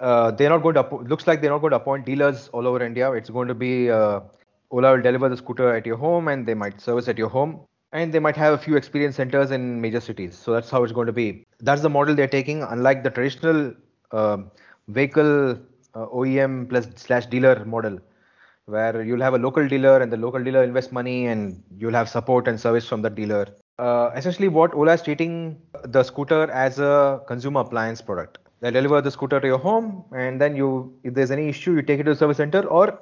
uh, 0.00 0.30
they're 0.30 0.48
not 0.48 0.62
going 0.62 0.76
to. 0.76 0.96
Looks 1.06 1.26
like 1.26 1.42
they're 1.42 1.50
not 1.50 1.60
going 1.60 1.72
to 1.72 1.76
appoint 1.76 2.06
dealers 2.06 2.48
all 2.54 2.66
over 2.66 2.82
India. 2.82 3.12
It's 3.12 3.28
going 3.28 3.48
to 3.48 3.54
be 3.54 3.90
uh, 3.90 4.20
Ola 4.72 4.92
will 4.92 5.02
deliver 5.02 5.28
the 5.28 5.36
scooter 5.36 5.74
at 5.76 5.86
your 5.86 5.96
home 5.96 6.28
and 6.28 6.46
they 6.46 6.54
might 6.54 6.80
service 6.80 7.08
at 7.08 7.18
your 7.18 7.28
home. 7.28 7.60
And 7.92 8.12
they 8.12 8.18
might 8.18 8.36
have 8.36 8.54
a 8.54 8.58
few 8.58 8.76
experience 8.76 9.16
centers 9.16 9.50
in 9.50 9.80
major 9.80 10.00
cities. 10.00 10.36
So 10.36 10.52
that's 10.52 10.70
how 10.70 10.82
it's 10.82 10.92
going 10.92 11.06
to 11.06 11.12
be. 11.12 11.44
That's 11.60 11.82
the 11.82 11.90
model 11.90 12.14
they're 12.14 12.26
taking, 12.26 12.62
unlike 12.62 13.02
the 13.04 13.10
traditional 13.10 13.74
uh, 14.12 14.38
vehicle 14.88 15.52
uh, 15.94 16.06
OEM 16.06 16.70
plus 16.70 16.88
slash 16.96 17.26
dealer 17.26 17.64
model, 17.66 17.98
where 18.66 19.02
you'll 19.02 19.20
have 19.20 19.34
a 19.34 19.38
local 19.38 19.68
dealer 19.68 20.00
and 20.00 20.10
the 20.10 20.16
local 20.16 20.42
dealer 20.42 20.64
invests 20.64 20.90
money 20.90 21.26
and 21.26 21.62
you'll 21.76 21.92
have 21.92 22.08
support 22.08 22.48
and 22.48 22.58
service 22.58 22.88
from 22.88 23.02
the 23.02 23.10
dealer. 23.10 23.46
uh, 23.78 24.10
essentially 24.14 24.48
what 24.48 24.74
Ola 24.74 24.94
is 24.94 25.02
treating 25.02 25.60
the 25.84 26.02
scooter 26.02 26.50
as 26.50 26.78
a 26.78 27.20
consumer 27.26 27.60
appliance 27.60 28.00
product. 28.00 28.38
They 28.60 28.70
deliver 28.70 29.00
the 29.00 29.10
scooter 29.10 29.40
to 29.40 29.46
your 29.46 29.58
home, 29.58 30.04
and 30.14 30.40
then 30.40 30.54
you, 30.54 30.94
if 31.02 31.14
there's 31.14 31.32
any 31.32 31.48
issue, 31.48 31.72
you 31.74 31.82
take 31.82 32.00
it 32.00 32.04
to 32.04 32.10
the 32.12 32.16
service 32.16 32.36
center, 32.36 32.62
or 32.62 32.98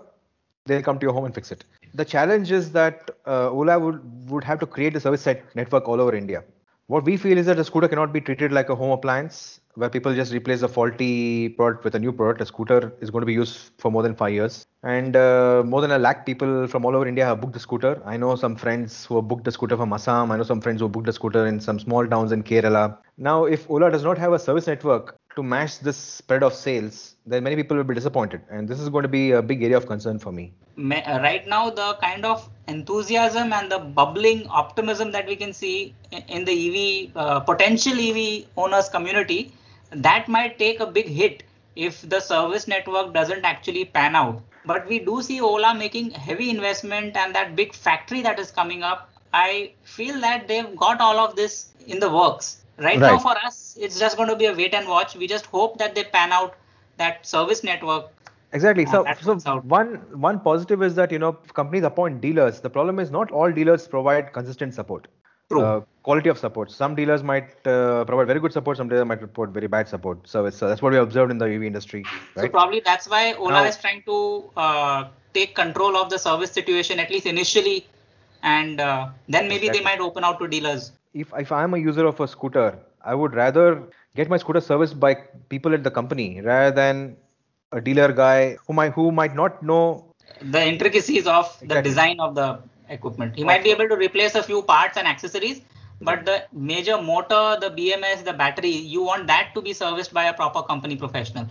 they'll 0.66 0.82
come 0.82 0.98
to 0.98 1.04
your 1.04 1.12
home 1.12 1.24
and 1.24 1.34
fix 1.34 1.50
it. 1.52 1.64
The 1.94 2.04
challenge 2.04 2.52
is 2.52 2.72
that 2.72 3.10
uh, 3.26 3.50
Ola 3.50 3.78
would, 3.78 4.30
would 4.30 4.44
have 4.44 4.60
to 4.60 4.66
create 4.66 4.96
a 4.96 5.00
service 5.00 5.26
network 5.54 5.88
all 5.88 6.00
over 6.00 6.14
India. 6.14 6.44
What 6.86 7.04
we 7.04 7.16
feel 7.16 7.38
is 7.38 7.46
that 7.46 7.56
a 7.56 7.62
scooter 7.62 7.86
cannot 7.86 8.12
be 8.12 8.20
treated 8.20 8.50
like 8.50 8.68
a 8.68 8.74
home 8.74 8.90
appliance 8.90 9.60
where 9.74 9.88
people 9.88 10.12
just 10.12 10.32
replace 10.32 10.62
a 10.62 10.68
faulty 10.68 11.50
product 11.50 11.84
with 11.84 11.94
a 11.94 12.00
new 12.00 12.12
product. 12.12 12.40
A 12.40 12.46
scooter 12.46 12.92
is 13.00 13.10
going 13.10 13.22
to 13.22 13.26
be 13.26 13.32
used 13.32 13.70
for 13.78 13.92
more 13.92 14.02
than 14.02 14.16
five 14.16 14.32
years. 14.32 14.66
And 14.82 15.14
uh, 15.14 15.62
more 15.64 15.80
than 15.82 15.92
a 15.92 16.00
lakh 16.00 16.26
people 16.26 16.66
from 16.66 16.84
all 16.84 16.96
over 16.96 17.06
India 17.06 17.24
have 17.24 17.40
booked 17.40 17.52
the 17.52 17.60
scooter. 17.60 18.02
I 18.04 18.16
know 18.16 18.34
some 18.34 18.56
friends 18.56 19.04
who 19.04 19.14
have 19.16 19.28
booked 19.28 19.44
the 19.44 19.52
scooter 19.52 19.76
from 19.76 19.92
Assam. 19.92 20.32
I 20.32 20.36
know 20.36 20.42
some 20.42 20.60
friends 20.60 20.80
who 20.80 20.88
booked 20.88 21.06
the 21.06 21.12
scooter 21.12 21.46
in 21.46 21.60
some 21.60 21.78
small 21.78 22.04
towns 22.08 22.32
in 22.32 22.42
Kerala. 22.42 22.98
Now, 23.16 23.44
if 23.44 23.70
Ola 23.70 23.90
does 23.92 24.02
not 24.02 24.18
have 24.18 24.32
a 24.32 24.38
service 24.38 24.66
network 24.66 25.14
to 25.36 25.42
match 25.42 25.80
this 25.80 25.96
spread 25.96 26.42
of 26.42 26.54
sales, 26.54 27.14
then 27.26 27.44
many 27.44 27.56
people 27.56 27.76
will 27.76 27.84
be 27.84 27.94
disappointed. 27.94 28.40
And 28.50 28.68
this 28.68 28.80
is 28.80 28.88
going 28.88 29.02
to 29.02 29.08
be 29.08 29.32
a 29.32 29.42
big 29.42 29.62
area 29.62 29.76
of 29.76 29.86
concern 29.86 30.18
for 30.18 30.32
me. 30.32 30.52
Uh, 30.78 31.20
right 31.22 31.46
now, 31.46 31.70
the 31.70 31.96
kind 32.02 32.24
of 32.24 32.48
enthusiasm 32.66 33.52
and 33.52 33.70
the 33.70 33.78
bubbling 33.78 34.46
optimism 34.48 35.12
that 35.12 35.26
we 35.26 35.36
can 35.36 35.52
see 35.52 35.94
in 36.28 36.44
the 36.44 36.54
EV, 37.06 37.16
uh, 37.16 37.40
potential 37.40 37.98
EV 37.98 38.46
owners 38.56 38.88
community, 38.88 39.52
that 39.90 40.28
might 40.28 40.58
take 40.58 40.80
a 40.80 40.86
big 40.86 41.06
hit 41.06 41.42
if 41.76 42.08
the 42.08 42.20
service 42.20 42.66
network 42.66 43.12
doesn't 43.12 43.44
actually 43.44 43.84
pan 43.84 44.16
out. 44.16 44.42
But 44.64 44.86
we 44.88 44.98
do 44.98 45.22
see 45.22 45.40
Ola 45.40 45.74
making 45.74 46.10
heavy 46.10 46.50
investment 46.50 47.16
and 47.16 47.34
that 47.34 47.56
big 47.56 47.74
factory 47.74 48.20
that 48.22 48.38
is 48.38 48.50
coming 48.50 48.82
up. 48.82 49.10
I 49.32 49.72
feel 49.84 50.20
that 50.20 50.48
they've 50.48 50.76
got 50.76 51.00
all 51.00 51.18
of 51.18 51.36
this 51.36 51.72
in 51.86 52.00
the 52.00 52.10
works. 52.10 52.59
Right, 52.80 52.98
right. 52.98 53.12
now, 53.12 53.18
for 53.18 53.36
us, 53.44 53.76
it's 53.78 53.98
just 53.98 54.16
going 54.16 54.28
to 54.28 54.36
be 54.36 54.46
a 54.46 54.54
wait 54.54 54.74
and 54.74 54.88
watch. 54.88 55.14
We 55.14 55.26
just 55.26 55.46
hope 55.46 55.78
that 55.78 55.94
they 55.94 56.04
pan 56.04 56.32
out 56.32 56.56
that 56.96 57.26
service 57.26 57.62
network 57.62 58.10
Exactly. 58.52 58.84
So, 58.86 59.06
so 59.38 59.60
one 59.60 59.96
one 60.20 60.40
positive 60.40 60.82
is 60.82 60.94
that 60.96 61.12
you 61.12 61.18
know 61.18 61.32
companies 61.32 61.84
appoint 61.84 62.20
dealers. 62.20 62.60
The 62.60 62.70
problem 62.70 62.98
is 62.98 63.10
not 63.10 63.30
all 63.30 63.52
dealers 63.52 63.86
provide 63.86 64.32
consistent 64.32 64.74
support. 64.74 65.06
True. 65.50 65.62
Uh, 65.62 65.80
quality 66.02 66.28
of 66.28 66.38
support. 66.38 66.70
Some 66.70 66.94
dealers 66.94 67.22
might 67.22 67.50
uh, 67.66 68.04
provide 68.04 68.26
very 68.26 68.40
good 68.40 68.52
support. 68.52 68.76
Some 68.76 68.88
dealers 68.88 69.06
might 69.06 69.20
report 69.20 69.50
very 69.50 69.66
bad 69.66 69.88
support. 69.88 70.28
So 70.28 70.42
that's 70.42 70.82
what 70.82 70.92
we 70.92 70.98
observed 70.98 71.30
in 71.30 71.38
the 71.38 71.46
EV 71.46 71.64
industry. 71.64 72.04
Right? 72.36 72.44
So 72.44 72.48
probably 72.48 72.80
that's 72.84 73.08
why 73.08 73.34
Ola 73.34 73.50
now, 73.52 73.64
is 73.64 73.76
trying 73.76 74.02
to 74.02 74.50
uh, 74.56 75.08
take 75.34 75.54
control 75.54 75.96
of 75.96 76.10
the 76.10 76.18
service 76.18 76.50
situation 76.50 76.98
at 76.98 77.10
least 77.10 77.26
initially, 77.26 77.86
and 78.42 78.80
uh, 78.80 79.10
then 79.28 79.48
maybe 79.48 79.66
exactly. 79.66 79.78
they 79.78 79.84
might 79.84 80.00
open 80.00 80.24
out 80.24 80.38
to 80.40 80.48
dealers. 80.48 80.92
If 81.14 81.32
if 81.38 81.52
I'm 81.52 81.74
a 81.74 81.78
user 81.78 82.06
of 82.06 82.20
a 82.20 82.28
scooter, 82.28 82.78
I 83.02 83.14
would 83.14 83.34
rather 83.34 83.82
get 84.16 84.28
my 84.28 84.36
scooter 84.36 84.60
serviced 84.60 85.00
by 85.00 85.14
people 85.48 85.74
at 85.74 85.84
the 85.84 85.90
company 85.90 86.40
rather 86.40 86.74
than 86.74 87.16
a 87.72 87.80
dealer 87.80 88.12
guy 88.12 88.56
who 88.66 88.72
might 88.72 88.92
who 88.92 89.10
might 89.12 89.34
not 89.34 89.62
know 89.62 90.12
the 90.42 90.62
intricacies 90.64 91.26
of 91.26 91.46
exactly. 91.46 91.68
the 91.68 91.82
design 91.82 92.20
of 92.20 92.34
the 92.34 92.58
equipment. 92.88 93.36
He 93.36 93.44
might 93.44 93.62
be 93.62 93.70
able 93.70 93.88
to 93.88 93.96
replace 93.96 94.34
a 94.34 94.42
few 94.42 94.62
parts 94.62 94.96
and 94.96 95.06
accessories, 95.06 95.62
but 96.00 96.24
the 96.24 96.44
major 96.52 97.00
motor, 97.00 97.58
the 97.60 97.70
BMS, 97.70 98.24
the 98.24 98.32
battery, 98.32 98.70
you 98.70 99.02
want 99.02 99.26
that 99.26 99.50
to 99.54 99.62
be 99.62 99.72
serviced 99.72 100.12
by 100.12 100.24
a 100.24 100.34
proper 100.34 100.62
company 100.62 100.96
professional. 100.96 101.46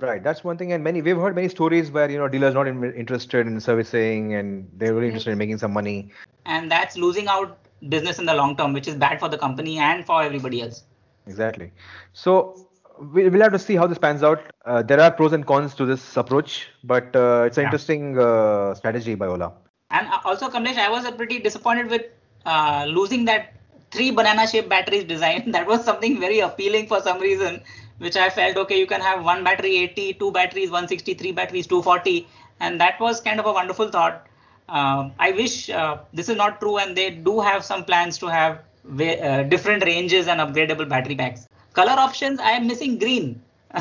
Right, 0.00 0.22
that's 0.22 0.42
one 0.42 0.58
thing. 0.58 0.72
And 0.72 0.82
many 0.82 1.00
we've 1.00 1.16
heard 1.16 1.36
many 1.36 1.48
stories 1.48 1.90
where 1.90 2.10
you 2.10 2.18
know 2.18 2.28
dealers 2.28 2.54
not 2.54 2.66
in, 2.66 2.92
interested 2.92 3.46
in 3.46 3.60
servicing 3.60 4.34
and 4.34 4.68
they're 4.76 4.94
really 4.94 5.06
interested 5.06 5.30
in 5.30 5.38
making 5.38 5.58
some 5.58 5.72
money. 5.72 6.10
And 6.44 6.70
that's 6.70 6.96
losing 6.96 7.28
out 7.28 7.61
business 7.88 8.18
in 8.18 8.26
the 8.26 8.34
long 8.34 8.56
term, 8.56 8.72
which 8.72 8.88
is 8.88 8.94
bad 8.94 9.18
for 9.20 9.28
the 9.28 9.38
company 9.38 9.78
and 9.78 10.04
for 10.04 10.22
everybody 10.22 10.62
else. 10.62 10.84
Exactly. 11.26 11.72
So 12.12 12.68
we'll 12.98 13.40
have 13.40 13.52
to 13.52 13.58
see 13.58 13.76
how 13.76 13.86
this 13.86 13.98
pans 13.98 14.22
out. 14.22 14.40
Uh, 14.64 14.82
there 14.82 15.00
are 15.00 15.10
pros 15.10 15.32
and 15.32 15.46
cons 15.46 15.74
to 15.74 15.86
this 15.86 16.16
approach, 16.16 16.68
but 16.84 17.14
uh, 17.14 17.44
it's 17.46 17.58
an 17.58 17.62
yeah. 17.62 17.68
interesting 17.68 18.18
uh, 18.18 18.74
strategy 18.74 19.14
by 19.14 19.26
Ola. 19.26 19.52
And 19.90 20.06
uh, 20.08 20.20
also, 20.24 20.48
Kamlesh, 20.48 20.76
I 20.76 20.88
was 20.88 21.08
pretty 21.12 21.38
disappointed 21.38 21.88
with 21.88 22.02
uh, 22.46 22.86
losing 22.88 23.24
that 23.26 23.54
three 23.90 24.10
banana-shaped 24.10 24.68
batteries 24.68 25.04
design. 25.04 25.50
that 25.52 25.66
was 25.66 25.84
something 25.84 26.18
very 26.20 26.40
appealing 26.40 26.86
for 26.86 27.00
some 27.00 27.20
reason, 27.20 27.62
which 27.98 28.16
I 28.16 28.30
felt 28.30 28.56
okay. 28.56 28.78
You 28.78 28.86
can 28.86 29.00
have 29.00 29.24
one 29.24 29.44
battery 29.44 29.76
80, 29.76 30.14
two 30.14 30.32
batteries 30.32 30.70
160, 30.70 31.14
three 31.14 31.32
batteries 31.32 31.66
240, 31.66 32.26
and 32.60 32.80
that 32.80 32.98
was 33.00 33.20
kind 33.20 33.38
of 33.38 33.46
a 33.46 33.52
wonderful 33.52 33.90
thought. 33.90 34.26
Um, 34.68 35.12
I 35.18 35.32
wish 35.32 35.70
uh, 35.70 35.98
this 36.12 36.28
is 36.28 36.36
not 36.36 36.60
true, 36.60 36.78
and 36.78 36.96
they 36.96 37.10
do 37.10 37.40
have 37.40 37.64
some 37.64 37.84
plans 37.84 38.18
to 38.18 38.26
have 38.26 38.60
different 39.48 39.84
ranges 39.84 40.28
and 40.28 40.40
upgradable 40.40 40.88
battery 40.88 41.14
packs. 41.14 41.46
Color 41.72 41.92
options 41.92 42.40
i 42.40 42.50
am 42.50 42.66
missing 42.66 42.98
green. 42.98 43.40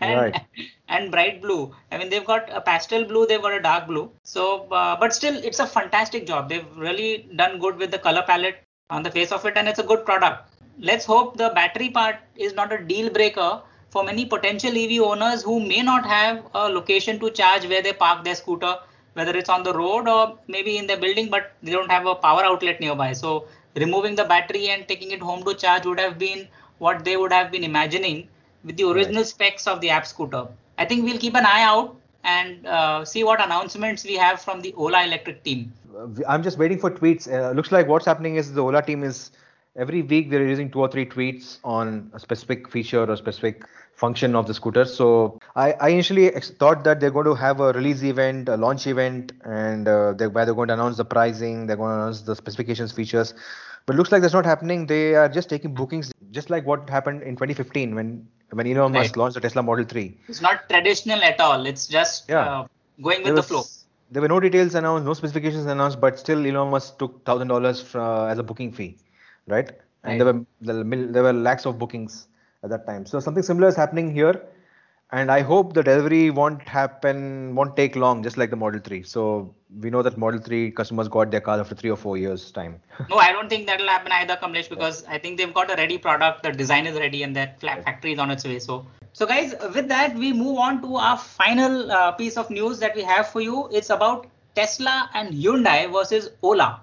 And, 0.00 0.20
right. 0.20 0.40
and 0.88 1.10
bright 1.10 1.40
blue. 1.40 1.74
I 1.92 1.98
mean 1.98 2.10
they've 2.10 2.24
got 2.24 2.50
a 2.52 2.60
pastel 2.60 3.04
blue 3.04 3.26
they've 3.26 3.40
got 3.40 3.52
a 3.52 3.60
dark 3.60 3.86
blue. 3.86 4.10
So 4.24 4.66
uh, 4.70 4.96
but 4.98 5.14
still 5.14 5.36
it's 5.36 5.60
a 5.60 5.66
fantastic 5.66 6.26
job. 6.26 6.48
They've 6.48 6.76
really 6.76 7.28
done 7.36 7.58
good 7.58 7.76
with 7.76 7.90
the 7.90 7.98
color 7.98 8.22
palette 8.26 8.62
on 8.90 9.02
the 9.02 9.10
face 9.10 9.30
of 9.32 9.44
it 9.46 9.56
and 9.56 9.68
it's 9.68 9.78
a 9.78 9.84
good 9.84 10.04
product. 10.04 10.52
Let's 10.78 11.04
hope 11.04 11.36
the 11.36 11.50
battery 11.54 11.90
part 11.90 12.16
is 12.36 12.54
not 12.54 12.72
a 12.72 12.82
deal 12.82 13.10
breaker 13.10 13.62
for 13.90 14.04
many 14.04 14.24
potential 14.24 14.76
ev 14.76 15.00
owners 15.02 15.42
who 15.42 15.60
may 15.60 15.82
not 15.82 16.04
have 16.06 16.44
a 16.54 16.68
location 16.68 17.18
to 17.20 17.30
charge 17.30 17.66
where 17.66 17.82
they 17.82 17.92
park 17.92 18.24
their 18.24 18.34
scooter 18.34 18.76
whether 19.14 19.36
it's 19.36 19.48
on 19.48 19.62
the 19.62 19.72
road 19.72 20.08
or 20.08 20.38
maybe 20.48 20.76
in 20.76 20.86
the 20.86 20.96
building 20.96 21.28
but 21.30 21.52
they 21.62 21.72
don't 21.72 21.90
have 21.90 22.06
a 22.06 22.14
power 22.14 22.44
outlet 22.44 22.80
nearby 22.80 23.12
so 23.12 23.46
removing 23.76 24.14
the 24.14 24.24
battery 24.24 24.68
and 24.68 24.86
taking 24.88 25.10
it 25.10 25.20
home 25.20 25.42
to 25.44 25.54
charge 25.54 25.84
would 25.86 26.00
have 26.00 26.18
been 26.18 26.46
what 26.78 27.04
they 27.04 27.16
would 27.16 27.32
have 27.32 27.50
been 27.50 27.64
imagining 27.64 28.28
with 28.64 28.76
the 28.76 28.88
original 28.88 29.22
right. 29.22 29.26
specs 29.26 29.66
of 29.66 29.80
the 29.80 29.90
app 29.90 30.06
scooter. 30.06 30.46
I 30.78 30.84
think 30.84 31.04
we'll 31.04 31.18
keep 31.18 31.34
an 31.34 31.46
eye 31.46 31.62
out 31.62 31.96
and 32.24 32.66
uh, 32.66 33.04
see 33.04 33.24
what 33.24 33.42
announcements 33.42 34.04
we 34.04 34.14
have 34.16 34.40
from 34.40 34.60
the 34.60 34.72
Ola 34.74 35.04
Electric 35.04 35.42
team. 35.42 35.72
I'm 36.26 36.42
just 36.42 36.58
waiting 36.58 36.78
for 36.78 36.90
tweets. 36.90 37.30
Uh, 37.30 37.52
looks 37.52 37.72
like 37.72 37.86
what's 37.86 38.06
happening 38.06 38.36
is 38.36 38.52
the 38.52 38.62
Ola 38.62 38.82
team 38.82 39.02
is 39.02 39.30
every 39.76 40.02
week 40.02 40.30
they're 40.30 40.46
using 40.46 40.70
two 40.70 40.80
or 40.80 40.88
three 40.88 41.06
tweets 41.06 41.58
on 41.64 42.10
a 42.14 42.20
specific 42.20 42.68
feature 42.70 43.04
or 43.04 43.16
specific 43.16 43.64
function 44.00 44.34
of 44.34 44.46
the 44.46 44.54
scooter. 44.54 44.84
So 44.84 45.38
I, 45.54 45.72
I 45.72 45.88
initially 45.90 46.30
thought 46.30 46.84
that 46.84 47.00
they're 47.00 47.10
going 47.10 47.26
to 47.26 47.34
have 47.34 47.60
a 47.60 47.72
release 47.72 48.02
event, 48.02 48.48
a 48.48 48.56
launch 48.56 48.86
event, 48.86 49.32
and 49.44 49.86
uh, 49.86 50.14
they're, 50.14 50.30
where 50.30 50.46
they're 50.46 50.54
going 50.54 50.68
to 50.68 50.74
announce 50.74 50.96
the 50.96 51.04
pricing, 51.04 51.66
they're 51.66 51.76
going 51.76 51.90
to 51.90 52.02
announce 52.02 52.22
the 52.22 52.34
specifications, 52.34 52.92
features. 52.92 53.34
But 53.86 53.96
looks 53.96 54.10
like 54.12 54.22
that's 54.22 54.34
not 54.34 54.46
happening. 54.46 54.86
They 54.86 55.14
are 55.14 55.28
just 55.28 55.50
taking 55.50 55.74
bookings, 55.74 56.12
just 56.30 56.50
like 56.50 56.64
what 56.66 56.88
happened 56.88 57.22
in 57.22 57.34
2015 57.36 57.94
when 57.94 58.26
when 58.52 58.66
Elon 58.66 58.92
Musk 58.92 59.10
right. 59.10 59.16
launched 59.16 59.34
the 59.34 59.40
Tesla 59.40 59.62
Model 59.62 59.84
3. 59.84 60.16
It's 60.28 60.40
not 60.40 60.68
traditional 60.68 61.22
at 61.22 61.40
all. 61.40 61.66
It's 61.66 61.86
just 61.86 62.28
yeah. 62.28 62.40
uh, 62.40 62.66
going 63.00 63.18
with 63.18 63.26
there 63.26 63.34
the 63.34 63.42
flow. 63.42 63.62
There 64.10 64.22
were 64.22 64.28
no 64.28 64.40
details 64.40 64.74
announced, 64.74 65.06
no 65.06 65.14
specifications 65.14 65.66
announced, 65.66 66.00
but 66.00 66.18
still 66.18 66.44
Elon 66.46 66.70
Musk 66.70 66.98
took 66.98 67.24
thousand 67.24 67.48
dollars 67.48 67.94
uh, 67.94 68.24
as 68.24 68.38
a 68.38 68.42
booking 68.42 68.72
fee, 68.72 68.96
right? 69.46 69.70
And 70.02 70.20
right. 70.20 70.44
there 70.62 70.74
were 70.82 71.06
there 71.18 71.22
were 71.22 71.32
lakhs 71.32 71.66
of 71.66 71.78
bookings 71.78 72.26
at 72.62 72.70
that 72.70 72.86
time. 72.86 73.06
So 73.06 73.20
something 73.20 73.42
similar 73.42 73.68
is 73.68 73.76
happening 73.76 74.12
here, 74.14 74.42
and 75.12 75.30
I 75.30 75.40
hope 75.40 75.74
the 75.74 75.82
delivery 75.82 76.30
won't 76.30 76.62
happen, 76.62 77.54
won't 77.54 77.76
take 77.76 77.96
long, 77.96 78.22
just 78.22 78.36
like 78.36 78.50
the 78.50 78.56
Model 78.56 78.80
3. 78.80 79.02
So 79.02 79.54
we 79.80 79.90
know 79.90 80.02
that 80.02 80.16
Model 80.16 80.40
3 80.40 80.70
customers 80.72 81.08
got 81.08 81.30
their 81.30 81.40
car 81.40 81.58
after 81.58 81.74
three 81.74 81.90
or 81.90 81.96
four 81.96 82.16
years 82.16 82.50
time. 82.52 82.80
no, 83.10 83.16
I 83.16 83.32
don't 83.32 83.48
think 83.48 83.66
that'll 83.66 83.88
happen 83.88 84.12
either, 84.12 84.36
Kamlesh, 84.36 84.68
because 84.68 85.04
I 85.06 85.18
think 85.18 85.38
they've 85.38 85.52
got 85.52 85.70
a 85.70 85.76
ready 85.76 85.98
product, 85.98 86.42
the 86.42 86.52
design 86.52 86.86
is 86.86 86.98
ready, 86.98 87.22
and 87.22 87.34
that 87.36 87.60
factory 87.60 88.12
is 88.12 88.18
on 88.18 88.30
its 88.30 88.44
way. 88.44 88.58
So. 88.58 88.86
So 89.12 89.26
guys, 89.26 89.54
with 89.74 89.88
that, 89.88 90.14
we 90.14 90.32
move 90.32 90.58
on 90.58 90.80
to 90.82 90.94
our 90.94 91.18
final 91.18 91.90
uh, 91.90 92.12
piece 92.12 92.36
of 92.36 92.48
news 92.48 92.78
that 92.78 92.94
we 92.94 93.02
have 93.02 93.26
for 93.28 93.40
you. 93.40 93.68
It's 93.72 93.90
about 93.90 94.28
Tesla 94.54 95.10
and 95.14 95.34
Hyundai 95.34 95.90
versus 95.92 96.30
Ola. 96.42 96.80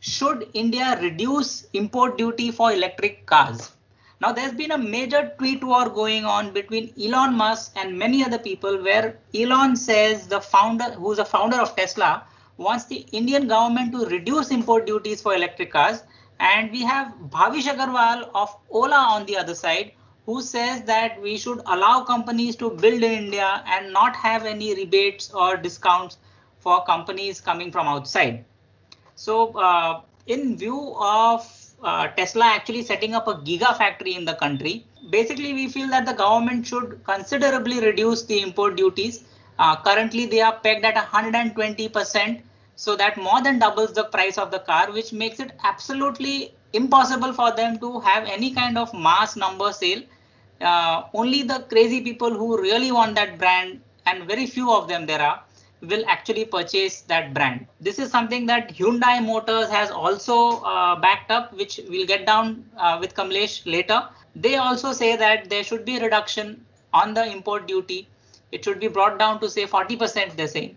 Should 0.00 0.50
India 0.52 0.98
reduce 1.00 1.66
import 1.72 2.18
duty 2.18 2.50
for 2.50 2.70
electric 2.70 3.24
cars? 3.24 3.73
Now, 4.24 4.32
there's 4.32 4.54
been 4.54 4.70
a 4.70 4.78
major 4.78 5.34
tweet 5.36 5.62
war 5.62 5.90
going 5.90 6.24
on 6.24 6.54
between 6.54 6.94
Elon 6.98 7.34
Musk 7.34 7.72
and 7.76 7.98
many 7.98 8.24
other 8.24 8.38
people, 8.38 8.82
where 8.82 9.18
Elon 9.34 9.76
says 9.76 10.26
the 10.28 10.40
founder, 10.40 10.92
who's 10.92 11.18
a 11.18 11.26
founder 11.26 11.58
of 11.58 11.76
Tesla, 11.76 12.24
wants 12.56 12.86
the 12.86 13.04
Indian 13.12 13.46
government 13.46 13.92
to 13.92 14.06
reduce 14.06 14.50
import 14.50 14.86
duties 14.86 15.20
for 15.20 15.34
electric 15.34 15.72
cars. 15.72 16.04
And 16.40 16.70
we 16.70 16.80
have 16.84 17.12
Bhavish 17.28 17.64
Aggarwal 17.64 18.30
of 18.34 18.56
Ola 18.70 18.96
on 18.96 19.26
the 19.26 19.36
other 19.36 19.54
side, 19.54 19.92
who 20.24 20.40
says 20.40 20.80
that 20.84 21.20
we 21.20 21.36
should 21.36 21.60
allow 21.66 22.02
companies 22.04 22.56
to 22.56 22.70
build 22.70 23.02
in 23.02 23.12
India 23.24 23.62
and 23.66 23.92
not 23.92 24.16
have 24.16 24.46
any 24.46 24.74
rebates 24.74 25.34
or 25.34 25.58
discounts 25.58 26.16
for 26.60 26.82
companies 26.86 27.42
coming 27.42 27.70
from 27.70 27.86
outside. 27.86 28.46
So, 29.16 29.52
uh, 29.52 30.00
in 30.26 30.56
view 30.56 30.94
of 30.98 31.63
uh, 31.84 32.08
Tesla 32.08 32.46
actually 32.46 32.82
setting 32.82 33.14
up 33.14 33.28
a 33.28 33.34
gigafactory 33.34 34.16
in 34.16 34.24
the 34.24 34.34
country. 34.34 34.86
Basically, 35.10 35.52
we 35.52 35.68
feel 35.68 35.88
that 35.88 36.06
the 36.06 36.14
government 36.14 36.66
should 36.66 37.04
considerably 37.04 37.80
reduce 37.80 38.22
the 38.24 38.40
import 38.40 38.76
duties. 38.76 39.24
Uh, 39.58 39.76
currently, 39.76 40.26
they 40.26 40.40
are 40.40 40.58
pegged 40.60 40.84
at 40.84 40.96
120%, 40.96 42.42
so 42.76 42.96
that 42.96 43.16
more 43.16 43.42
than 43.42 43.58
doubles 43.58 43.92
the 43.92 44.04
price 44.04 44.38
of 44.38 44.50
the 44.50 44.58
car, 44.60 44.90
which 44.92 45.12
makes 45.12 45.38
it 45.38 45.52
absolutely 45.62 46.54
impossible 46.72 47.32
for 47.32 47.52
them 47.54 47.78
to 47.78 48.00
have 48.00 48.24
any 48.26 48.52
kind 48.52 48.78
of 48.78 48.92
mass 48.94 49.36
number 49.36 49.72
sale. 49.72 50.02
Uh, 50.60 51.02
only 51.12 51.42
the 51.42 51.60
crazy 51.68 52.00
people 52.00 52.30
who 52.30 52.60
really 52.60 52.90
want 52.90 53.14
that 53.14 53.38
brand, 53.38 53.80
and 54.06 54.24
very 54.24 54.46
few 54.46 54.72
of 54.72 54.88
them 54.88 55.06
there 55.06 55.20
are, 55.20 55.42
will 55.88 56.04
actually 56.06 56.44
purchase 56.44 57.02
that 57.02 57.34
brand. 57.34 57.66
This 57.80 57.98
is 57.98 58.10
something 58.10 58.46
that 58.46 58.74
Hyundai 58.74 59.24
Motors 59.24 59.68
has 59.70 59.90
also 59.90 60.60
uh, 60.62 60.96
backed 60.96 61.30
up, 61.30 61.52
which 61.52 61.80
we'll 61.88 62.06
get 62.06 62.26
down 62.26 62.64
uh, 62.76 62.98
with 63.00 63.14
Kamlesh 63.14 63.64
later. 63.66 64.08
They 64.34 64.56
also 64.56 64.92
say 64.92 65.16
that 65.16 65.50
there 65.50 65.64
should 65.64 65.84
be 65.84 65.96
a 65.98 66.00
reduction 66.02 66.64
on 66.92 67.14
the 67.14 67.24
import 67.24 67.66
duty. 67.66 68.08
It 68.52 68.64
should 68.64 68.80
be 68.80 68.88
brought 68.88 69.18
down 69.18 69.40
to 69.40 69.50
say 69.50 69.66
40%, 69.66 70.36
they 70.36 70.46
say. 70.46 70.74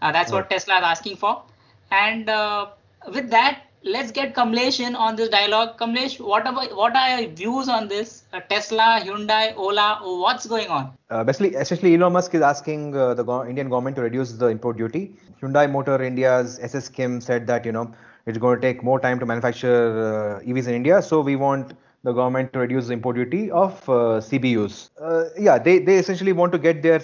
Uh, 0.00 0.12
that's 0.12 0.30
right. 0.30 0.38
what 0.38 0.50
Tesla 0.50 0.78
is 0.78 0.84
asking 0.84 1.16
for. 1.16 1.42
And 1.90 2.28
uh, 2.28 2.68
with 3.12 3.30
that, 3.30 3.62
let's 3.82 4.10
get 4.10 4.34
Kamlesh 4.34 4.80
in 4.80 4.94
on 4.94 5.16
this 5.16 5.28
dialogue. 5.28 5.78
Kamlesh, 5.78 6.20
what 6.20 6.46
about 6.46 6.74
what 6.76 6.96
are 6.96 7.20
your 7.20 7.30
views 7.30 7.68
on 7.68 7.88
this? 7.88 8.24
Uh, 8.32 8.40
Tesla, 8.40 9.00
Hyundai, 9.02 9.56
Ola, 9.56 10.00
what's 10.02 10.46
going 10.46 10.68
on? 10.68 10.92
Uh, 11.10 11.24
basically, 11.24 11.54
essentially, 11.54 11.94
Elon 11.94 12.12
Musk 12.12 12.34
is 12.34 12.42
asking 12.42 12.96
uh, 12.96 13.14
the 13.14 13.22
go- 13.22 13.46
Indian 13.46 13.68
government 13.68 13.96
to 13.96 14.02
reduce 14.02 14.32
the 14.32 14.46
import 14.46 14.76
duty. 14.76 15.16
Hyundai 15.42 15.70
Motor 15.70 16.02
India's 16.02 16.58
SS 16.60 16.88
Kim 16.88 17.20
said 17.20 17.46
that 17.46 17.64
you 17.64 17.72
know 17.72 17.92
it's 18.26 18.38
going 18.38 18.60
to 18.60 18.60
take 18.60 18.82
more 18.82 19.00
time 19.00 19.18
to 19.18 19.26
manufacture 19.26 20.38
uh, 20.38 20.40
EVs 20.46 20.66
in 20.68 20.74
India, 20.74 21.02
so 21.02 21.20
we 21.20 21.36
want 21.36 21.74
the 22.04 22.12
government 22.12 22.52
to 22.52 22.58
reduce 22.60 22.86
the 22.86 22.92
import 22.92 23.16
duty 23.16 23.50
of 23.50 23.72
uh, 23.88 24.20
CBUs. 24.20 24.90
Uh, 25.00 25.24
yeah, 25.38 25.58
they 25.58 25.78
they 25.78 25.96
essentially 25.96 26.32
want 26.32 26.52
to 26.52 26.58
get 26.58 26.82
their 26.82 27.00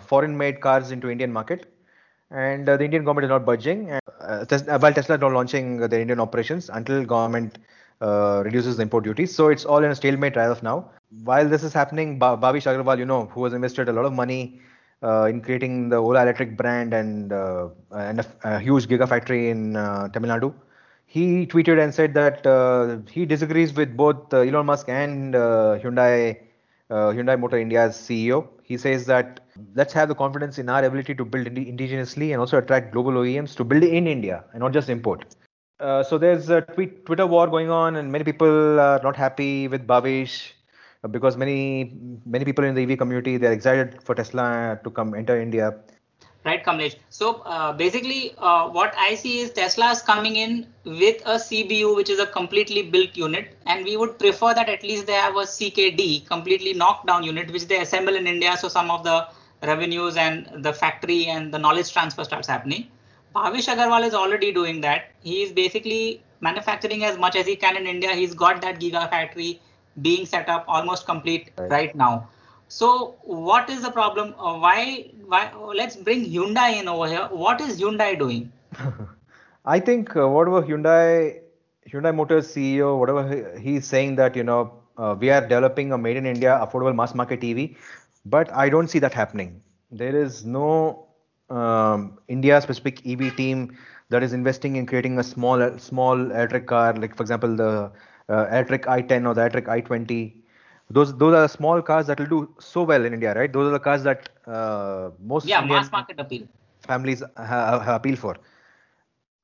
foreign-made 0.00 0.60
cars 0.60 0.90
into 0.90 1.10
Indian 1.10 1.32
market 1.32 1.66
and 2.30 2.68
uh, 2.68 2.76
the 2.76 2.84
Indian 2.84 3.04
government 3.04 3.24
is 3.24 3.30
not 3.30 3.44
budging. 3.44 3.90
Uh, 3.92 4.44
Tesla, 4.44 4.78
while 4.78 4.92
Tesla 4.92 5.14
is 5.14 5.20
not 5.20 5.32
launching 5.32 5.78
their 5.78 6.00
Indian 6.00 6.20
operations 6.20 6.68
until 6.68 7.04
government 7.04 7.58
uh, 8.00 8.42
reduces 8.44 8.76
the 8.76 8.82
import 8.82 9.04
duties. 9.04 9.34
So 9.34 9.48
it's 9.48 9.64
all 9.64 9.82
in 9.82 9.90
a 9.90 9.94
stalemate 9.94 10.36
as 10.36 10.50
of 10.50 10.62
now. 10.62 10.90
While 11.24 11.48
this 11.48 11.62
is 11.62 11.72
happening, 11.72 12.18
ba- 12.18 12.36
Bhavish 12.36 12.66
Aggarwal, 12.66 12.98
you 12.98 13.04
know, 13.06 13.26
who 13.26 13.44
has 13.44 13.52
invested 13.52 13.88
a 13.88 13.92
lot 13.92 14.04
of 14.04 14.12
money 14.12 14.60
uh, 15.02 15.24
in 15.24 15.40
creating 15.40 15.88
the 15.88 15.96
Ola 15.96 16.22
Electric 16.22 16.56
brand 16.56 16.92
and 16.92 17.32
uh, 17.32 17.68
and 17.92 18.20
a, 18.20 18.26
a, 18.44 18.58
huge 18.58 18.86
gigafactory 18.88 19.50
in 19.50 19.76
uh, 19.76 20.08
Tamil 20.08 20.30
Nadu, 20.30 20.54
he 21.06 21.46
tweeted 21.46 21.82
and 21.82 21.94
said 21.94 22.14
that 22.14 23.08
he 23.10 23.24
disagrees 23.24 23.72
with 23.72 23.96
both 23.96 24.32
Elon 24.34 24.66
Musk 24.66 24.88
and 24.88 25.34
Hyundai 25.34 26.38
Hyundai 26.90 27.38
Motor 27.38 27.58
India's 27.58 27.94
CEO. 27.94 28.48
He 28.62 28.76
says 28.76 29.06
that 29.06 29.45
let's 29.74 29.92
have 29.92 30.08
the 30.08 30.14
confidence 30.14 30.58
in 30.58 30.68
our 30.68 30.84
ability 30.84 31.14
to 31.14 31.24
build 31.24 31.46
indigenously 31.46 32.32
and 32.32 32.40
also 32.40 32.58
attract 32.58 32.92
global 32.92 33.12
OEMs 33.12 33.54
to 33.56 33.64
build 33.64 33.82
in 33.82 34.06
India 34.06 34.44
and 34.52 34.60
not 34.60 34.72
just 34.72 34.88
import. 34.88 35.24
Uh, 35.78 36.02
so 36.02 36.16
there's 36.16 36.48
a 36.48 36.62
tweet, 36.62 37.04
Twitter 37.04 37.26
war 37.26 37.46
going 37.46 37.70
on, 37.70 37.96
and 37.96 38.10
many 38.10 38.24
people 38.24 38.80
are 38.80 39.00
not 39.02 39.14
happy 39.14 39.68
with 39.68 39.86
Bhavish 39.86 40.52
uh, 41.04 41.08
because 41.08 41.36
many 41.36 41.92
many 42.24 42.44
people 42.44 42.64
in 42.64 42.74
the 42.74 42.82
EV 42.82 42.98
community 42.98 43.36
they're 43.36 43.52
excited 43.52 44.02
for 44.02 44.14
Tesla 44.14 44.80
to 44.84 44.90
come 44.90 45.14
enter 45.14 45.38
India. 45.38 45.74
Right, 46.46 46.64
Kamlesh. 46.64 46.94
So 47.10 47.42
uh, 47.44 47.72
basically, 47.72 48.32
uh, 48.38 48.68
what 48.68 48.94
I 48.96 49.16
see 49.16 49.40
is 49.40 49.50
Tesla 49.50 49.90
is 49.90 50.00
coming 50.00 50.36
in 50.36 50.68
with 50.84 51.20
a 51.26 51.34
CBU, 51.34 51.96
which 51.96 52.08
is 52.08 52.20
a 52.20 52.26
completely 52.26 52.82
built 52.82 53.16
unit, 53.16 53.56
and 53.66 53.84
we 53.84 53.96
would 53.96 54.16
prefer 54.16 54.54
that 54.54 54.68
at 54.68 54.84
least 54.84 55.08
they 55.08 55.14
have 55.14 55.34
a 55.34 55.46
CKD, 55.54 56.24
completely 56.26 56.72
knocked 56.72 57.08
down 57.08 57.24
unit, 57.24 57.50
which 57.50 57.66
they 57.66 57.80
assemble 57.80 58.14
in 58.14 58.28
India. 58.28 58.56
So 58.56 58.68
some 58.68 58.92
of 58.92 59.02
the 59.02 59.26
revenues 59.62 60.16
and 60.16 60.48
the 60.62 60.72
factory 60.72 61.26
and 61.26 61.52
the 61.52 61.58
knowledge 61.58 61.92
transfer 61.92 62.24
starts 62.24 62.48
happening. 62.48 62.88
Bhavish 63.34 63.68
Aggarwal 63.68 64.06
is 64.06 64.14
already 64.14 64.52
doing 64.52 64.80
that. 64.80 65.10
He 65.22 65.42
is 65.42 65.52
basically 65.52 66.22
manufacturing 66.40 67.04
as 67.04 67.18
much 67.18 67.36
as 67.36 67.46
he 67.46 67.56
can 67.56 67.76
in 67.76 67.86
India. 67.86 68.12
He's 68.12 68.34
got 68.34 68.62
that 68.62 68.80
gigafactory 68.80 69.58
being 70.02 70.26
set 70.26 70.48
up 70.48 70.64
almost 70.68 71.06
complete 71.06 71.50
right, 71.58 71.70
right 71.70 71.94
now. 71.94 72.28
So 72.68 73.14
what 73.22 73.70
is 73.70 73.82
the 73.82 73.90
problem? 73.90 74.34
Uh, 74.38 74.58
why? 74.58 75.10
Why? 75.26 75.52
Let's 75.54 75.96
bring 75.96 76.24
Hyundai 76.24 76.80
in 76.80 76.88
over 76.88 77.08
here. 77.08 77.28
What 77.30 77.60
is 77.60 77.80
Hyundai 77.80 78.18
doing? 78.18 78.52
I 79.64 79.80
think 79.80 80.16
uh, 80.16 80.28
whatever 80.28 80.62
Hyundai 80.62 81.40
Hyundai 81.88 82.14
Motors 82.14 82.48
CEO, 82.48 82.98
whatever 82.98 83.22
he, 83.28 83.60
he's 83.60 83.86
saying 83.86 84.16
that 84.16 84.34
you 84.34 84.42
know 84.42 84.72
uh, 84.98 85.14
we 85.18 85.30
are 85.30 85.40
developing 85.40 85.92
a 85.92 85.98
made 85.98 86.16
in 86.16 86.26
India 86.26 86.58
affordable 86.62 86.94
mass 86.94 87.14
market 87.14 87.44
EV 87.44 87.76
but 88.26 88.52
I 88.52 88.68
don't 88.70 88.88
see 88.88 89.00
that 89.00 89.14
happening. 89.14 89.62
There 89.90 90.16
is 90.16 90.44
no 90.44 91.06
um, 91.50 92.18
India 92.28 92.60
specific 92.60 93.04
EV 93.06 93.30
team 93.30 93.76
that 94.10 94.22
is 94.22 94.32
investing 94.32 94.76
in 94.76 94.86
creating 94.86 95.18
a 95.18 95.24
small 95.24 95.78
small 95.78 96.18
electric 96.20 96.66
car, 96.66 96.94
like 96.94 97.16
for 97.16 97.22
example 97.22 97.56
the 97.56 97.92
uh, 98.28 98.46
electric 98.48 98.86
i10 98.86 99.26
or 99.26 99.34
the 99.34 99.42
electric 99.42 99.68
i20. 99.68 100.42
Those 100.90 101.16
those 101.18 101.34
are 101.34 101.48
small 101.48 101.82
cars 101.82 102.06
that 102.08 102.20
will 102.20 102.32
do 102.34 102.54
so 102.60 102.82
well 102.84 103.04
in 103.04 103.14
India, 103.14 103.34
right? 103.34 103.52
Those 103.52 103.68
are 103.68 103.72
the 103.78 103.80
cars 103.88 104.04
that 104.04 104.30
uh, 104.46 105.10
most 105.20 105.52
yeah 105.52 105.60
Indian 105.60 105.88
mass 105.88 105.92
market 105.92 106.18
appeal 106.20 106.46
families 106.86 107.22
have, 107.36 107.82
have 107.82 107.96
appeal 107.96 108.16
for. 108.16 108.36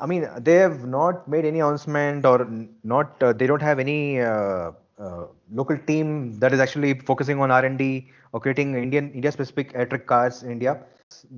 I 0.01 0.07
mean, 0.07 0.29
they 0.41 0.55
have 0.57 0.87
not 0.87 1.29
made 1.29 1.45
any 1.45 1.61
announcement 1.61 2.27
or 2.27 2.47
not. 2.83 3.23
Uh, 3.23 3.33
they 3.33 3.47
don't 3.47 3.63
have 3.63 3.79
any 3.79 4.21
uh, 4.21 4.73
uh, 4.99 5.27
local 5.53 5.79
team 5.79 6.39
that 6.41 6.53
is 6.53 6.61
actually 6.61 6.95
focusing 7.01 7.41
on 7.41 7.51
R&D 7.51 8.11
or 8.33 8.41
creating 8.41 8.75
Indian 8.75 9.11
India-specific 9.13 9.75
electric 9.75 10.07
cars 10.07 10.43
in 10.43 10.51
India. 10.51 10.79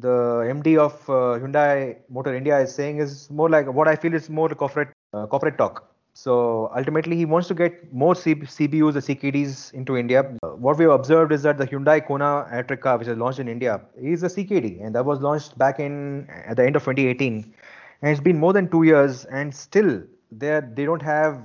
The 0.00 0.46
MD 0.48 0.76
of 0.76 0.92
uh, 1.09 1.38
Hyundai 1.42 1.96
Motor 2.09 2.35
India 2.35 2.59
is 2.61 2.74
saying 2.74 2.98
is 2.98 3.28
more 3.30 3.48
like 3.50 3.66
what 3.72 3.88
I 3.88 3.96
feel 3.96 4.14
is 4.14 4.30
more 4.30 4.48
corporate 4.48 4.88
uh, 5.12 5.26
corporate 5.26 5.59
talk. 5.59 5.90
So 6.16 6.70
ultimately, 6.76 7.16
he 7.16 7.24
wants 7.24 7.48
to 7.48 7.54
get 7.54 7.92
more 7.92 8.14
C- 8.14 8.37
CBUs, 8.37 8.94
the 8.94 9.02
CKDs 9.02 9.72
into 9.72 9.96
India. 9.96 10.20
Uh, 10.44 10.50
what 10.50 10.78
we've 10.78 10.88
observed 10.90 11.33
is 11.33 11.42
that 11.42 11.59
the 11.59 11.66
Hyundai 11.66 12.07
Kona 12.07 12.46
electric 12.52 12.83
car, 12.83 12.98
which 12.98 13.09
is 13.09 13.18
launched 13.18 13.40
in 13.40 13.48
India, 13.48 13.80
is 14.00 14.22
a 14.22 14.28
CKD, 14.28 14.78
and 14.80 14.94
that 14.94 15.04
was 15.04 15.20
launched 15.20 15.59
back 15.59 15.80
in 15.80 16.28
at 16.46 16.57
the 16.57 16.64
end 16.64 16.76
of 16.76 16.85
2018. 16.85 17.52
And 18.02 18.11
it's 18.12 18.20
been 18.20 18.38
more 18.38 18.52
than 18.52 18.68
two 18.70 18.85
years, 18.85 19.24
and 19.24 19.52
still 19.52 20.02
they 20.30 20.61
they 20.76 20.85
don't 20.85 21.02
have 21.02 21.42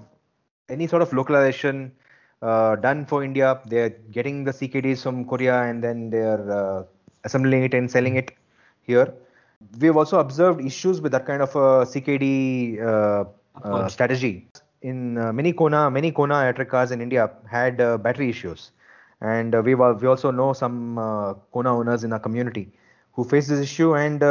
any 0.70 0.86
sort 0.88 1.02
of 1.02 1.12
localization 1.14 1.92
uh, 2.42 2.76
done 2.78 3.06
for 3.06 3.24
India. 3.24 3.60
They're 3.66 3.90
getting 4.12 4.44
the 4.44 4.52
CKDs 4.52 5.04
from 5.04 5.26
Korea 5.26 5.64
and 5.64 5.84
then 5.84 6.10
they're 6.10 6.52
uh, 6.52 6.84
assembling 7.24 7.64
it 7.64 7.74
and 7.74 7.90
selling 7.90 8.16
it 8.16 8.32
here. 8.82 9.14
We've 9.80 9.98
also 9.98 10.20
observed 10.20 10.62
issues 10.62 11.02
with 11.02 11.12
that 11.12 11.26
kind 11.26 11.42
of 11.42 11.54
a 11.56 11.86
CKD 11.86 12.82
uh, 12.82 13.26
uh, 13.64 13.88
strategy. 13.90 14.48
In 14.82 15.18
uh, 15.18 15.34
many 15.34 15.52
Kona, 15.52 15.92
many 15.92 16.12
Kona 16.12 16.36
electric 16.44 16.70
cars 16.70 16.92
in 16.92 17.02
India 17.02 17.30
had 17.52 17.78
battery 18.02 18.30
issues, 18.30 18.72
and 19.20 19.54
we 19.66 19.76
we 19.76 20.08
also 20.08 20.32
know 20.32 20.54
some 20.54 20.96
Kona 21.52 21.78
owners 21.78 22.06
in 22.06 22.14
our 22.14 22.20
community 22.20 22.72
who 23.12 23.26
faced 23.26 23.50
this 23.50 23.60
issue 23.60 23.98
and 23.98 24.22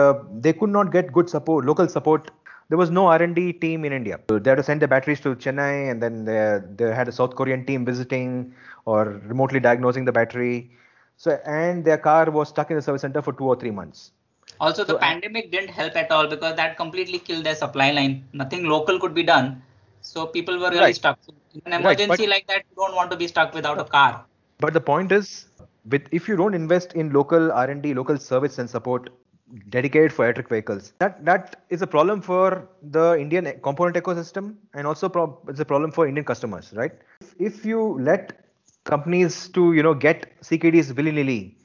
they 0.40 0.54
could 0.54 0.70
not 0.70 0.90
get 0.90 1.12
good 1.12 1.28
support, 1.28 1.66
local 1.66 1.86
support 1.86 2.30
there 2.68 2.78
was 2.78 2.90
no 2.90 3.06
R&D 3.06 3.54
team 3.54 3.84
in 3.84 3.92
India. 3.92 4.20
So 4.28 4.38
they 4.38 4.50
had 4.50 4.56
to 4.56 4.62
send 4.62 4.82
the 4.82 4.88
batteries 4.88 5.20
to 5.20 5.34
Chennai, 5.34 5.90
and 5.90 6.02
then 6.02 6.24
they, 6.24 6.60
they 6.76 6.94
had 6.94 7.08
a 7.08 7.12
South 7.12 7.34
Korean 7.34 7.64
team 7.64 7.84
visiting 7.84 8.54
or 8.84 9.20
remotely 9.26 9.60
diagnosing 9.60 10.04
the 10.04 10.12
battery. 10.12 10.70
So 11.16 11.40
and 11.46 11.84
their 11.84 11.98
car 11.98 12.30
was 12.30 12.48
stuck 12.48 12.70
in 12.70 12.76
the 12.76 12.82
service 12.82 13.02
center 13.02 13.22
for 13.22 13.32
two 13.32 13.44
or 13.44 13.56
three 13.56 13.70
months. 13.70 14.12
Also, 14.60 14.84
the 14.84 14.94
so, 14.94 14.98
pandemic 14.98 15.50
didn't 15.50 15.70
help 15.70 15.96
at 15.96 16.10
all 16.10 16.26
because 16.26 16.56
that 16.56 16.76
completely 16.76 17.18
killed 17.18 17.44
their 17.44 17.54
supply 17.54 17.90
line. 17.90 18.24
Nothing 18.32 18.64
local 18.64 18.98
could 19.00 19.14
be 19.14 19.22
done. 19.22 19.62
So 20.00 20.26
people 20.26 20.58
were 20.58 20.70
really 20.70 20.80
right. 20.80 20.96
stuck. 20.96 21.18
So 21.22 21.34
in 21.54 21.72
an 21.72 21.80
emergency 21.80 22.22
right, 22.22 22.28
like 22.28 22.46
that, 22.48 22.64
you 22.70 22.76
don't 22.76 22.94
want 22.94 23.10
to 23.10 23.16
be 23.16 23.26
stuck 23.26 23.54
without 23.54 23.78
a 23.78 23.84
car. 23.84 24.24
But 24.58 24.74
the 24.74 24.80
point 24.80 25.12
is, 25.12 25.46
with 25.88 26.02
if 26.12 26.28
you 26.28 26.36
don't 26.36 26.54
invest 26.54 26.92
in 26.94 27.12
local 27.12 27.50
R&D, 27.52 27.94
local 27.94 28.18
service 28.18 28.58
and 28.58 28.68
support, 28.68 29.10
dedicated 29.68 30.12
for 30.12 30.24
electric 30.24 30.48
vehicles. 30.48 30.92
That 30.98 31.24
that 31.24 31.64
is 31.70 31.82
a 31.82 31.86
problem 31.86 32.20
for 32.20 32.68
the 32.82 33.18
Indian 33.18 33.60
component 33.62 33.96
ecosystem, 33.96 34.56
and 34.74 34.86
also 34.86 35.08
pro- 35.08 35.38
it's 35.48 35.60
a 35.60 35.64
problem 35.64 35.90
for 35.90 36.06
Indian 36.06 36.24
customers, 36.24 36.72
right? 36.74 36.92
If, 37.20 37.34
if 37.38 37.64
you 37.64 37.98
let 38.00 38.44
companies 38.84 39.48
to 39.50 39.72
you 39.72 39.82
know 39.82 39.94
get 39.94 40.40
CKDs 40.42 40.94
willy 40.96 41.12
nilly, 41.12 41.56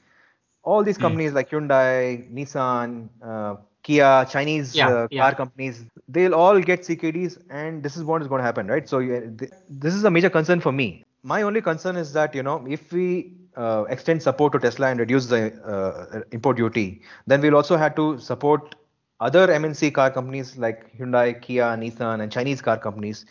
all 0.63 0.83
these 0.83 0.97
hmm. 0.97 1.03
companies 1.03 1.31
mm. 1.31 1.35
like 1.35 1.49
Hyundai, 1.49 2.31
Nissan, 2.33 3.09
uh, 3.21 3.55
Kia, 3.83 4.25
Chinese 4.29 4.75
yeah, 4.75 4.87
uh, 4.87 5.07
yeah. 5.11 5.21
car 5.21 5.35
companies, 5.35 5.83
they'll 6.07 6.35
all 6.35 6.59
get 6.59 6.81
CKDs, 6.81 7.37
and 7.49 7.83
this 7.83 7.97
is 7.97 8.03
what 8.03 8.21
is 8.21 8.27
going 8.27 8.39
to 8.39 8.45
happen, 8.45 8.67
right? 8.67 8.87
So 8.87 8.99
th- 9.01 9.51
this 9.69 9.93
is 9.93 10.03
a 10.05 10.11
major 10.11 10.29
concern 10.29 10.61
for 10.61 10.71
me. 10.71 11.03
My 11.23 11.41
only 11.41 11.61
concern 11.61 11.95
is 11.97 12.13
that 12.13 12.33
you 12.35 12.43
know 12.43 12.65
if 12.67 12.91
we 12.91 13.33
uh, 13.55 13.85
extend 13.89 14.21
support 14.21 14.53
to 14.53 14.59
Tesla 14.59 14.87
and 14.87 14.99
reduce 14.99 15.27
the 15.27 15.53
uh, 15.63 16.21
import 16.31 16.57
duty, 16.57 17.01
then 17.27 17.41
we'll 17.41 17.55
also 17.55 17.77
have 17.77 17.95
to 17.95 18.19
support 18.19 18.75
other 19.19 19.47
MNC 19.47 19.93
car 19.93 20.11
companies 20.11 20.57
like 20.57 20.95
Hyundai, 20.97 21.41
Kia, 21.41 21.75
Nissan, 21.77 22.21
and 22.21 22.31
Chinese 22.31 22.61
car 22.61 22.77
companies 22.77 23.25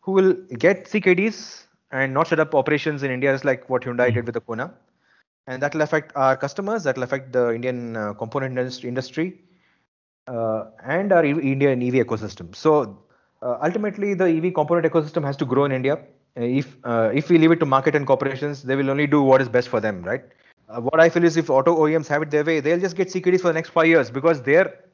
who 0.00 0.12
will 0.12 0.32
get 0.58 0.86
CKDs 0.86 1.66
and 1.90 2.14
not 2.14 2.28
set 2.28 2.40
up 2.40 2.54
operations 2.54 3.02
in 3.02 3.10
India, 3.10 3.32
just 3.32 3.44
like 3.44 3.68
what 3.70 3.82
Hyundai 3.82 4.12
did 4.12 4.24
with 4.26 4.34
the 4.34 4.40
Kona. 4.40 4.72
And 5.46 5.62
that 5.62 5.74
will 5.74 5.82
affect 5.82 6.12
our 6.16 6.36
customers, 6.36 6.84
that 6.84 6.96
will 6.96 7.04
affect 7.04 7.32
the 7.32 7.54
Indian 7.54 7.96
uh, 7.96 8.14
component 8.14 8.58
industry. 8.84 9.40
uh, 10.28 10.70
and 10.84 11.12
our 11.12 11.24
EV, 11.24 11.38
India 11.38 11.70
and 11.70 11.82
EV 11.82 12.06
ecosystem. 12.06 12.54
So 12.54 12.98
uh, 13.42 13.58
ultimately, 13.62 14.14
the 14.14 14.24
EV 14.24 14.54
component 14.54 14.86
ecosystem 14.86 15.24
has 15.24 15.36
to 15.38 15.44
grow 15.44 15.64
in 15.64 15.72
India. 15.72 15.98
Uh, 16.38 16.42
if 16.42 16.76
uh, 16.84 17.10
if 17.12 17.28
we 17.30 17.38
leave 17.38 17.50
it 17.50 17.60
to 17.60 17.66
market 17.66 17.94
and 17.94 18.06
corporations, 18.06 18.62
they 18.62 18.76
will 18.76 18.90
only 18.90 19.06
do 19.06 19.22
what 19.22 19.40
is 19.40 19.48
best 19.48 19.68
for 19.68 19.80
them, 19.80 20.02
right? 20.02 20.24
Uh, 20.68 20.80
what 20.80 21.00
I 21.00 21.08
feel 21.08 21.24
is 21.24 21.36
if 21.36 21.50
auto 21.50 21.76
OEMs 21.76 22.06
have 22.08 22.22
it 22.22 22.30
their 22.30 22.44
way, 22.44 22.60
they'll 22.60 22.80
just 22.80 22.96
get 22.96 23.08
CKDs 23.08 23.40
for 23.40 23.48
the 23.48 23.54
next 23.54 23.70
five 23.70 23.86
years 23.86 24.10
because 24.10 24.42
their 24.42 24.84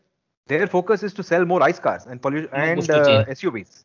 their 0.47 0.67
focus 0.67 1.03
is 1.03 1.13
to 1.15 1.23
sell 1.23 1.45
more 1.45 1.63
ICE 1.63 1.79
cars 1.79 2.07
and 2.07 2.23
pollution 2.23 2.49
and 2.53 2.91
uh, 2.91 3.25
SUVs. 3.27 3.85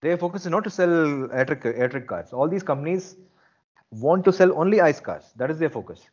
Their 0.00 0.16
focus 0.16 0.42
is 0.42 0.50
not 0.50 0.64
to 0.64 0.70
sell 0.70 1.24
electric 1.24 1.64
electric 1.64 2.06
cars. 2.06 2.32
All 2.32 2.48
these 2.48 2.62
companies 2.62 3.16
want 3.90 4.24
to 4.24 4.32
sell 4.32 4.52
only 4.56 4.80
ICE 4.80 5.00
cars. 5.00 5.32
That 5.36 5.50
is 5.50 5.58
their 5.58 5.70
focus. 5.70 6.08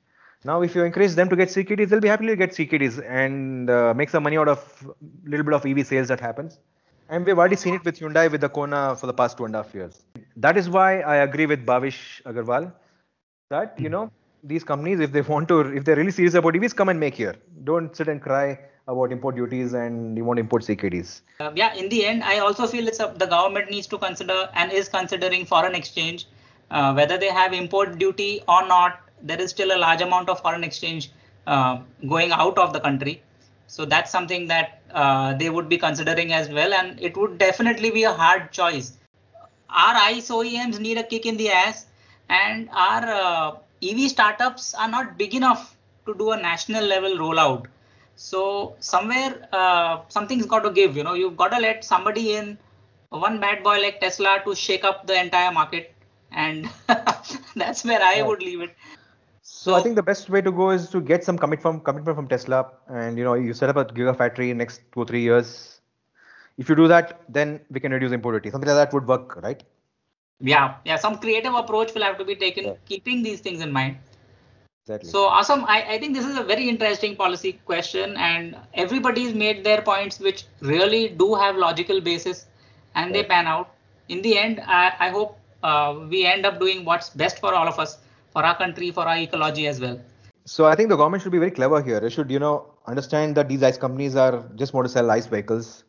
Now, 0.45 0.61
if 0.61 0.73
you 0.73 0.83
encourage 0.83 1.11
them 1.15 1.29
to 1.29 1.35
get 1.35 1.49
CKDs, 1.49 1.89
they'll 1.89 1.99
be 1.99 2.07
happy 2.07 2.27
to 2.27 2.35
get 2.35 2.51
CKDs 2.51 3.03
and 3.05 3.69
uh, 3.69 3.93
make 3.93 4.09
some 4.09 4.23
money 4.23 4.37
out 4.37 4.47
of 4.47 4.59
a 4.87 5.29
little 5.29 5.43
bit 5.43 5.53
of 5.53 5.65
EV 5.65 5.85
sales 5.85 6.07
that 6.07 6.21
happens. 6.21 6.59
And 7.09 7.25
we've 7.25 7.37
already 7.37 7.55
seen 7.55 7.73
it 7.73 7.83
with 7.83 7.99
Hyundai 7.99 8.31
with 8.31 8.41
the 8.41 8.49
Kona 8.49 8.95
for 8.95 9.07
the 9.07 9.13
past 9.13 9.35
two 9.37 9.45
and 9.45 9.55
a 9.55 9.63
half 9.63 9.73
years. 9.73 10.03
That 10.37 10.57
is 10.57 10.69
why 10.69 11.01
I 11.01 11.17
agree 11.17 11.47
with 11.47 11.65
Bhavish 11.65 12.21
Aggarwal 12.23 12.71
that 13.49 13.79
you 13.79 13.89
know 13.89 14.11
these 14.43 14.63
companies, 14.63 14.99
if 14.99 15.11
they 15.11 15.21
want 15.21 15.47
to, 15.47 15.61
if 15.75 15.85
they're 15.85 15.95
really 15.95 16.11
serious 16.11 16.35
about 16.35 16.53
EVs, 16.53 16.75
come 16.75 16.89
and 16.89 16.99
make 16.99 17.15
here. 17.15 17.35
Don't 17.63 17.95
sit 17.95 18.07
and 18.07 18.21
cry 18.21 18.59
about 18.87 19.11
import 19.11 19.35
duties 19.35 19.73
and 19.73 20.17
you 20.17 20.23
want 20.23 20.39
import 20.39 20.63
CKDs. 20.63 21.21
Uh, 21.39 21.51
yeah, 21.55 21.73
in 21.73 21.89
the 21.89 22.05
end, 22.05 22.23
I 22.23 22.39
also 22.39 22.67
feel 22.67 22.87
it's 22.87 22.99
a, 22.99 23.13
the 23.17 23.25
government 23.25 23.71
needs 23.71 23.87
to 23.87 23.97
consider 23.97 24.49
and 24.53 24.71
is 24.71 24.87
considering 24.87 25.45
foreign 25.45 25.73
exchange, 25.73 26.27
uh, 26.69 26.93
whether 26.93 27.17
they 27.17 27.29
have 27.29 27.53
import 27.53 27.97
duty 27.97 28.41
or 28.47 28.67
not. 28.67 29.01
There 29.21 29.41
is 29.41 29.49
still 29.49 29.75
a 29.75 29.79
large 29.79 30.01
amount 30.01 30.29
of 30.29 30.39
foreign 30.41 30.63
exchange 30.63 31.11
uh, 31.47 31.79
going 32.07 32.31
out 32.31 32.57
of 32.57 32.71
the 32.71 32.79
country. 32.79 33.23
So 33.69 33.85
that's 33.85 34.11
something 34.11 34.47
that 34.47 34.81
uh, 34.91 35.35
they 35.35 35.51
would 35.51 35.69
be 35.69 35.77
considering 35.77 36.33
as 36.33 36.49
well, 36.49 36.73
and 36.73 36.99
it 36.99 37.15
would 37.15 37.37
definitely 37.37 37.91
be 37.91 38.03
a 38.03 38.11
hard 38.11 38.51
choice. 38.51 38.97
Our 39.69 39.95
ICE 39.95 40.27
OEMs 40.29 40.79
need 40.79 40.97
a 40.97 41.03
kick 41.03 41.27
in 41.27 41.37
the 41.37 41.51
ass, 41.51 41.85
and 42.29 42.67
our 42.71 43.03
uh, 43.05 43.55
EV 43.83 44.09
startups 44.09 44.73
are 44.73 44.89
not 44.89 45.19
big 45.19 45.35
enough 45.35 45.77
to 46.07 46.15
do 46.15 46.31
a 46.31 46.37
national 46.41 46.83
level 46.83 47.11
rollout. 47.17 47.67
So 48.15 48.75
somewhere 48.79 49.47
uh, 49.53 50.01
something's 50.09 50.47
got 50.47 50.61
to 50.61 50.71
give. 50.71 50.97
You 50.97 51.03
know, 51.03 51.13
you've 51.13 51.37
got 51.37 51.51
to 51.51 51.59
let 51.59 51.85
somebody 51.85 52.33
in, 52.33 52.57
one 53.09 53.39
bad 53.39 53.63
boy 53.63 53.79
like 53.81 54.01
Tesla, 54.01 54.41
to 54.45 54.55
shake 54.55 54.83
up 54.83 55.05
the 55.05 55.19
entire 55.21 55.51
market, 55.51 55.93
and 56.31 56.67
that's 57.55 57.85
where 57.85 58.01
I 58.01 58.23
would 58.23 58.41
leave 58.41 58.61
it. 58.61 58.75
So, 59.61 59.75
I 59.75 59.81
think 59.83 59.97
the 59.97 60.03
best 60.03 60.29
way 60.29 60.41
to 60.41 60.51
go 60.53 60.69
is 60.69 60.89
to 60.91 61.01
get 61.01 61.25
some 61.25 61.37
commit 61.37 61.61
from 61.61 61.81
commitment 61.81 62.15
from 62.15 62.27
Tesla, 62.33 62.59
and 62.87 63.17
you 63.17 63.25
know 63.25 63.33
you 63.33 63.53
set 63.53 63.69
up 63.71 63.75
a 63.81 63.83
gigafactory 63.83 64.51
in 64.51 64.57
next 64.57 64.83
two 64.93 65.01
or 65.01 65.05
three 65.05 65.21
years. 65.21 65.81
If 66.57 66.69
you 66.69 66.75
do 66.75 66.87
that, 66.87 67.19
then 67.27 67.59
we 67.69 67.81
can 67.81 67.91
reduce 67.91 68.13
import 68.13 68.35
duty. 68.35 68.51
Something 68.53 68.69
like 68.69 68.77
that 68.77 68.93
would 68.93 69.05
work, 69.05 69.35
right? 69.43 69.61
Yeah, 70.39 70.75
yeah. 70.85 70.95
Some 70.95 71.17
creative 71.17 71.59
approach 71.63 71.93
will 71.93 72.03
have 72.03 72.17
to 72.19 72.23
be 72.31 72.37
taken, 72.45 72.71
Yeah. 72.71 72.79
keeping 72.85 73.21
these 73.21 73.41
things 73.41 73.59
in 73.59 73.73
mind. 73.73 73.97
Exactly. 74.85 75.09
So 75.09 75.25
awesome. 75.25 75.65
I, 75.65 75.77
I 75.95 75.99
think 75.99 76.15
this 76.15 76.25
is 76.25 76.37
a 76.37 76.43
very 76.55 76.69
interesting 76.69 77.17
policy 77.17 77.53
question, 77.65 78.15
and 78.31 78.57
everybody's 78.73 79.33
made 79.45 79.63
their 79.65 79.81
points, 79.81 80.21
which 80.21 80.45
really 80.61 81.09
do 81.09 81.33
have 81.35 81.63
logical 81.69 81.99
basis, 81.99 82.45
and 82.95 83.13
they 83.13 83.25
pan 83.35 83.55
out. 83.55 83.75
In 84.07 84.21
the 84.21 84.37
end, 84.37 84.61
I, 84.65 84.93
I 85.07 85.09
hope 85.09 85.37
uh, 85.63 85.99
we 86.13 86.25
end 86.25 86.45
up 86.45 86.61
doing 86.61 86.85
what's 86.85 87.09
best 87.09 87.39
for 87.39 87.53
all 87.53 87.67
of 87.67 87.87
us, 87.87 87.97
for 88.31 88.43
our 88.43 88.57
country, 88.57 88.91
for 88.91 89.07
our 89.07 89.17
ecology 89.17 89.67
as 89.67 89.79
well. 89.79 89.99
So 90.45 90.65
I 90.65 90.75
think 90.75 90.89
the 90.89 90.95
government 90.95 91.23
should 91.23 91.31
be 91.31 91.37
very 91.37 91.51
clever 91.51 91.81
here. 91.81 91.97
It 91.97 92.11
should, 92.11 92.31
you 92.31 92.39
know, 92.39 92.73
understand 92.87 93.35
that 93.37 93.47
these 93.49 93.61
ICE 93.61 93.77
companies 93.77 94.15
are 94.15 94.43
just 94.55 94.73
want 94.73 94.85
to 94.85 94.89
sell 94.91 95.09
ICE 95.11 95.27
vehicles. 95.27 95.83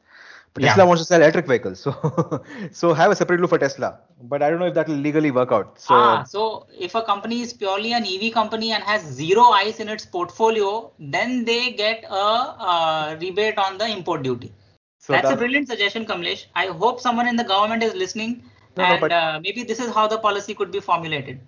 But 0.52 0.64
Yeah. 0.64 0.70
Tesla 0.70 0.86
wants 0.86 1.00
to 1.02 1.06
sell 1.06 1.20
electric 1.22 1.46
vehicles. 1.46 1.78
So 1.80 2.42
so 2.72 2.92
have 2.92 3.12
a 3.12 3.16
separate 3.16 3.38
rule 3.40 3.48
for 3.48 3.58
Tesla. 3.58 4.00
But 4.22 4.42
I 4.42 4.50
don't 4.50 4.58
know 4.58 4.66
if 4.66 4.74
that 4.74 4.88
will 4.88 4.96
legally 4.96 5.30
work 5.30 5.52
out. 5.52 5.78
So 5.80 5.94
ah, 5.94 6.24
so 6.24 6.66
if 6.86 6.96
a 6.96 7.02
company 7.02 7.40
is 7.40 7.52
purely 7.52 7.92
an 7.92 8.04
EV 8.04 8.32
company 8.34 8.72
and 8.72 8.82
has 8.82 9.02
zero 9.20 9.44
ICE 9.60 9.78
in 9.80 9.88
its 9.88 10.04
portfolio, 10.04 10.90
then 10.98 11.44
they 11.44 11.70
get 11.72 12.04
a 12.04 12.24
uh, 12.72 13.16
rebate 13.20 13.58
on 13.58 13.78
the 13.78 13.88
import 13.96 14.24
duty. 14.24 14.52
so 14.98 15.12
That's 15.12 15.30
a 15.30 15.36
brilliant 15.36 15.68
suggestion, 15.68 16.04
Kamlesh. 16.04 16.46
I 16.54 16.66
hope 16.66 17.00
someone 17.00 17.28
in 17.28 17.36
the 17.36 17.44
government 17.44 17.82
is 17.84 17.94
listening, 17.94 18.42
No, 18.76 18.82
no, 18.82 18.88
and 18.88 19.00
but- 19.00 19.12
uh, 19.12 19.40
maybe 19.46 19.62
this 19.62 19.78
is 19.78 19.94
how 19.94 20.08
the 20.08 20.18
policy 20.18 20.54
could 20.54 20.72
be 20.72 20.80
formulated. 20.80 21.40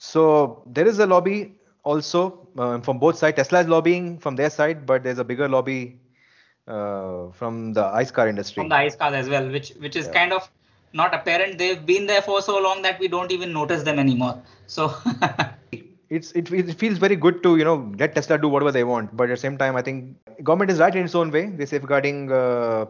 So 0.00 0.64
there 0.66 0.86
is 0.88 0.98
a 0.98 1.06
lobby 1.06 1.56
also 1.84 2.48
uh, 2.58 2.80
from 2.80 2.98
both 2.98 3.18
sides. 3.18 3.36
Tesla 3.36 3.60
is 3.60 3.68
lobbying 3.68 4.18
from 4.18 4.36
their 4.36 4.50
side, 4.50 4.86
but 4.86 5.04
there's 5.04 5.18
a 5.18 5.24
bigger 5.24 5.48
lobby 5.48 6.00
uh, 6.68 7.30
from 7.32 7.74
the 7.74 7.84
ICE 7.84 8.10
car 8.10 8.28
industry. 8.28 8.62
from 8.62 8.68
the 8.68 8.76
ice 8.76 8.96
cars 8.96 9.14
as 9.14 9.28
well, 9.28 9.48
which 9.50 9.72
which 9.78 9.96
is 9.96 10.06
Yeah. 10.06 10.12
kind 10.16 10.32
of 10.32 10.50
not 10.92 11.14
apparent. 11.14 11.58
They've 11.58 11.84
been 11.86 12.06
there 12.06 12.22
for 12.22 12.40
so 12.42 12.58
long 12.60 12.82
that 12.82 12.98
we 13.00 13.08
don't 13.08 13.32
even 13.32 13.52
notice 13.52 13.82
them 13.82 13.98
anymore. 13.98 14.42
So 14.66 14.94
it's 16.10 16.32
it, 16.32 16.50
it 16.52 16.78
feels 16.78 16.98
very 16.98 17.16
good 17.16 17.42
to 17.42 17.56
you 17.56 17.64
know 17.64 17.92
let 17.98 18.14
Tesla 18.14 18.38
do 18.38 18.48
whatever 18.48 18.72
they 18.72 18.84
want, 18.84 19.16
but 19.16 19.24
at 19.24 19.34
the 19.34 19.36
same 19.36 19.58
time, 19.58 19.76
I 19.76 19.82
think 19.82 20.16
government 20.42 20.70
is 20.70 20.80
right 20.80 20.94
in 20.94 21.04
its 21.04 21.14
own 21.14 21.30
way. 21.30 21.46
They're 21.50 21.66
safeguarding 21.66 22.32
uh, 22.32 22.86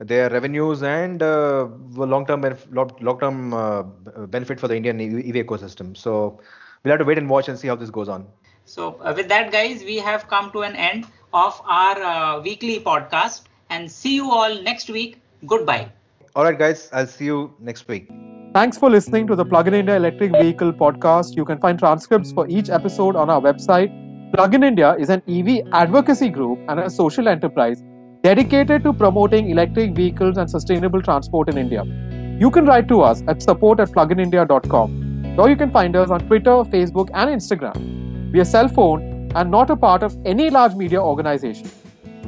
their 0.00 0.30
revenues 0.30 0.82
and 0.82 1.22
uh, 1.22 1.66
long-term 1.96 2.42
benef- 2.42 2.66
long- 2.72 2.96
long-term 3.00 3.52
uh, 3.54 3.82
benefit 4.26 4.60
for 4.60 4.68
the 4.68 4.76
Indian 4.76 5.00
EV 5.00 5.34
ecosystem. 5.46 5.96
So 5.96 6.40
we'll 6.84 6.92
have 6.92 7.00
to 7.00 7.04
wait 7.04 7.18
and 7.18 7.28
watch 7.28 7.48
and 7.48 7.58
see 7.58 7.68
how 7.68 7.74
this 7.76 7.90
goes 7.90 8.08
on. 8.08 8.26
so 8.64 9.00
uh, 9.02 9.12
with 9.16 9.28
that, 9.28 9.50
guys, 9.52 9.82
we 9.82 9.96
have 9.96 10.28
come 10.28 10.50
to 10.52 10.62
an 10.62 10.76
end 10.76 11.06
of 11.32 11.60
our 11.66 12.02
uh, 12.02 12.40
weekly 12.40 12.80
podcast, 12.80 13.42
and 13.70 13.90
see 13.90 14.14
you 14.14 14.30
all 14.30 14.62
next 14.62 14.88
week. 14.88 15.20
Goodbye. 15.46 15.90
All 16.36 16.44
right, 16.44 16.58
guys, 16.58 16.88
I'll 16.92 17.06
see 17.06 17.26
you 17.26 17.52
next 17.58 17.88
week. 17.88 18.08
Thanks 18.54 18.78
for 18.78 18.88
listening 18.90 19.26
to 19.26 19.36
the 19.36 19.44
Plug 19.44 19.68
in 19.68 19.74
India 19.74 19.96
Electric 19.96 20.32
Vehicle 20.32 20.72
podcast. 20.72 21.36
You 21.36 21.44
can 21.44 21.58
find 21.58 21.78
transcripts 21.78 22.32
for 22.32 22.46
each 22.48 22.70
episode 22.70 23.16
on 23.16 23.28
our 23.28 23.40
website. 23.40 23.92
Plug 24.34 24.54
in 24.54 24.62
India 24.62 24.94
is 24.98 25.10
an 25.10 25.22
EV 25.28 25.66
advocacy 25.72 26.28
group 26.30 26.58
and 26.68 26.80
a 26.80 26.88
social 26.88 27.28
enterprise 27.28 27.82
dedicated 28.22 28.82
to 28.82 28.92
promoting 28.92 29.50
electric 29.50 29.94
vehicles 29.94 30.36
and 30.36 30.50
sustainable 30.50 31.00
transport 31.00 31.48
in 31.48 31.58
India. 31.58 31.84
You 32.40 32.50
can 32.50 32.66
write 32.66 32.88
to 32.88 33.00
us 33.02 33.22
at 33.28 33.42
support 33.42 33.80
at 33.80 33.88
pluginindia.com 33.90 35.38
or 35.38 35.48
you 35.48 35.56
can 35.56 35.70
find 35.70 35.94
us 35.94 36.10
on 36.10 36.20
Twitter, 36.26 36.56
Facebook, 36.74 37.10
and 37.14 37.30
Instagram. 37.30 38.32
We 38.32 38.40
are 38.40 38.44
self 38.44 38.76
owned 38.76 39.32
and 39.36 39.50
not 39.50 39.70
a 39.70 39.76
part 39.76 40.02
of 40.02 40.16
any 40.26 40.50
large 40.50 40.74
media 40.74 41.00
organization. 41.00 41.70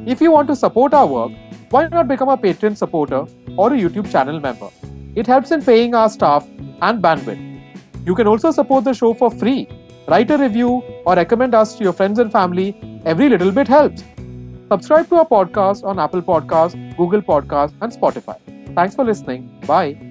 If 0.05 0.21
you 0.21 0.31
want 0.31 0.47
to 0.47 0.55
support 0.55 0.93
our 0.93 1.05
work, 1.05 1.31
why 1.69 1.87
not 1.87 2.07
become 2.07 2.29
a 2.29 2.37
Patreon 2.37 2.77
supporter 2.77 3.25
or 3.57 3.73
a 3.73 3.77
YouTube 3.77 4.11
channel 4.11 4.39
member? 4.39 4.69
It 5.15 5.27
helps 5.27 5.51
in 5.51 5.61
paying 5.61 5.93
our 5.93 6.09
staff 6.09 6.47
and 6.81 7.03
bandwidth. 7.03 7.47
You 8.05 8.15
can 8.15 8.27
also 8.27 8.51
support 8.51 8.85
the 8.85 8.93
show 8.93 9.13
for 9.13 9.29
free. 9.29 9.67
Write 10.07 10.31
a 10.31 10.37
review 10.37 10.81
or 11.05 11.15
recommend 11.15 11.53
us 11.53 11.75
to 11.75 11.83
your 11.83 11.93
friends 11.93 12.17
and 12.19 12.31
family. 12.31 13.01
Every 13.05 13.29
little 13.29 13.51
bit 13.51 13.67
helps. 13.67 14.03
Subscribe 14.71 15.09
to 15.09 15.15
our 15.15 15.25
podcast 15.25 15.83
on 15.83 15.99
Apple 15.99 16.21
Podcasts, 16.21 16.95
Google 16.95 17.21
Podcasts, 17.21 17.73
and 17.81 17.91
Spotify. 17.91 18.37
Thanks 18.73 18.95
for 18.95 19.03
listening. 19.03 19.49
Bye. 19.67 20.10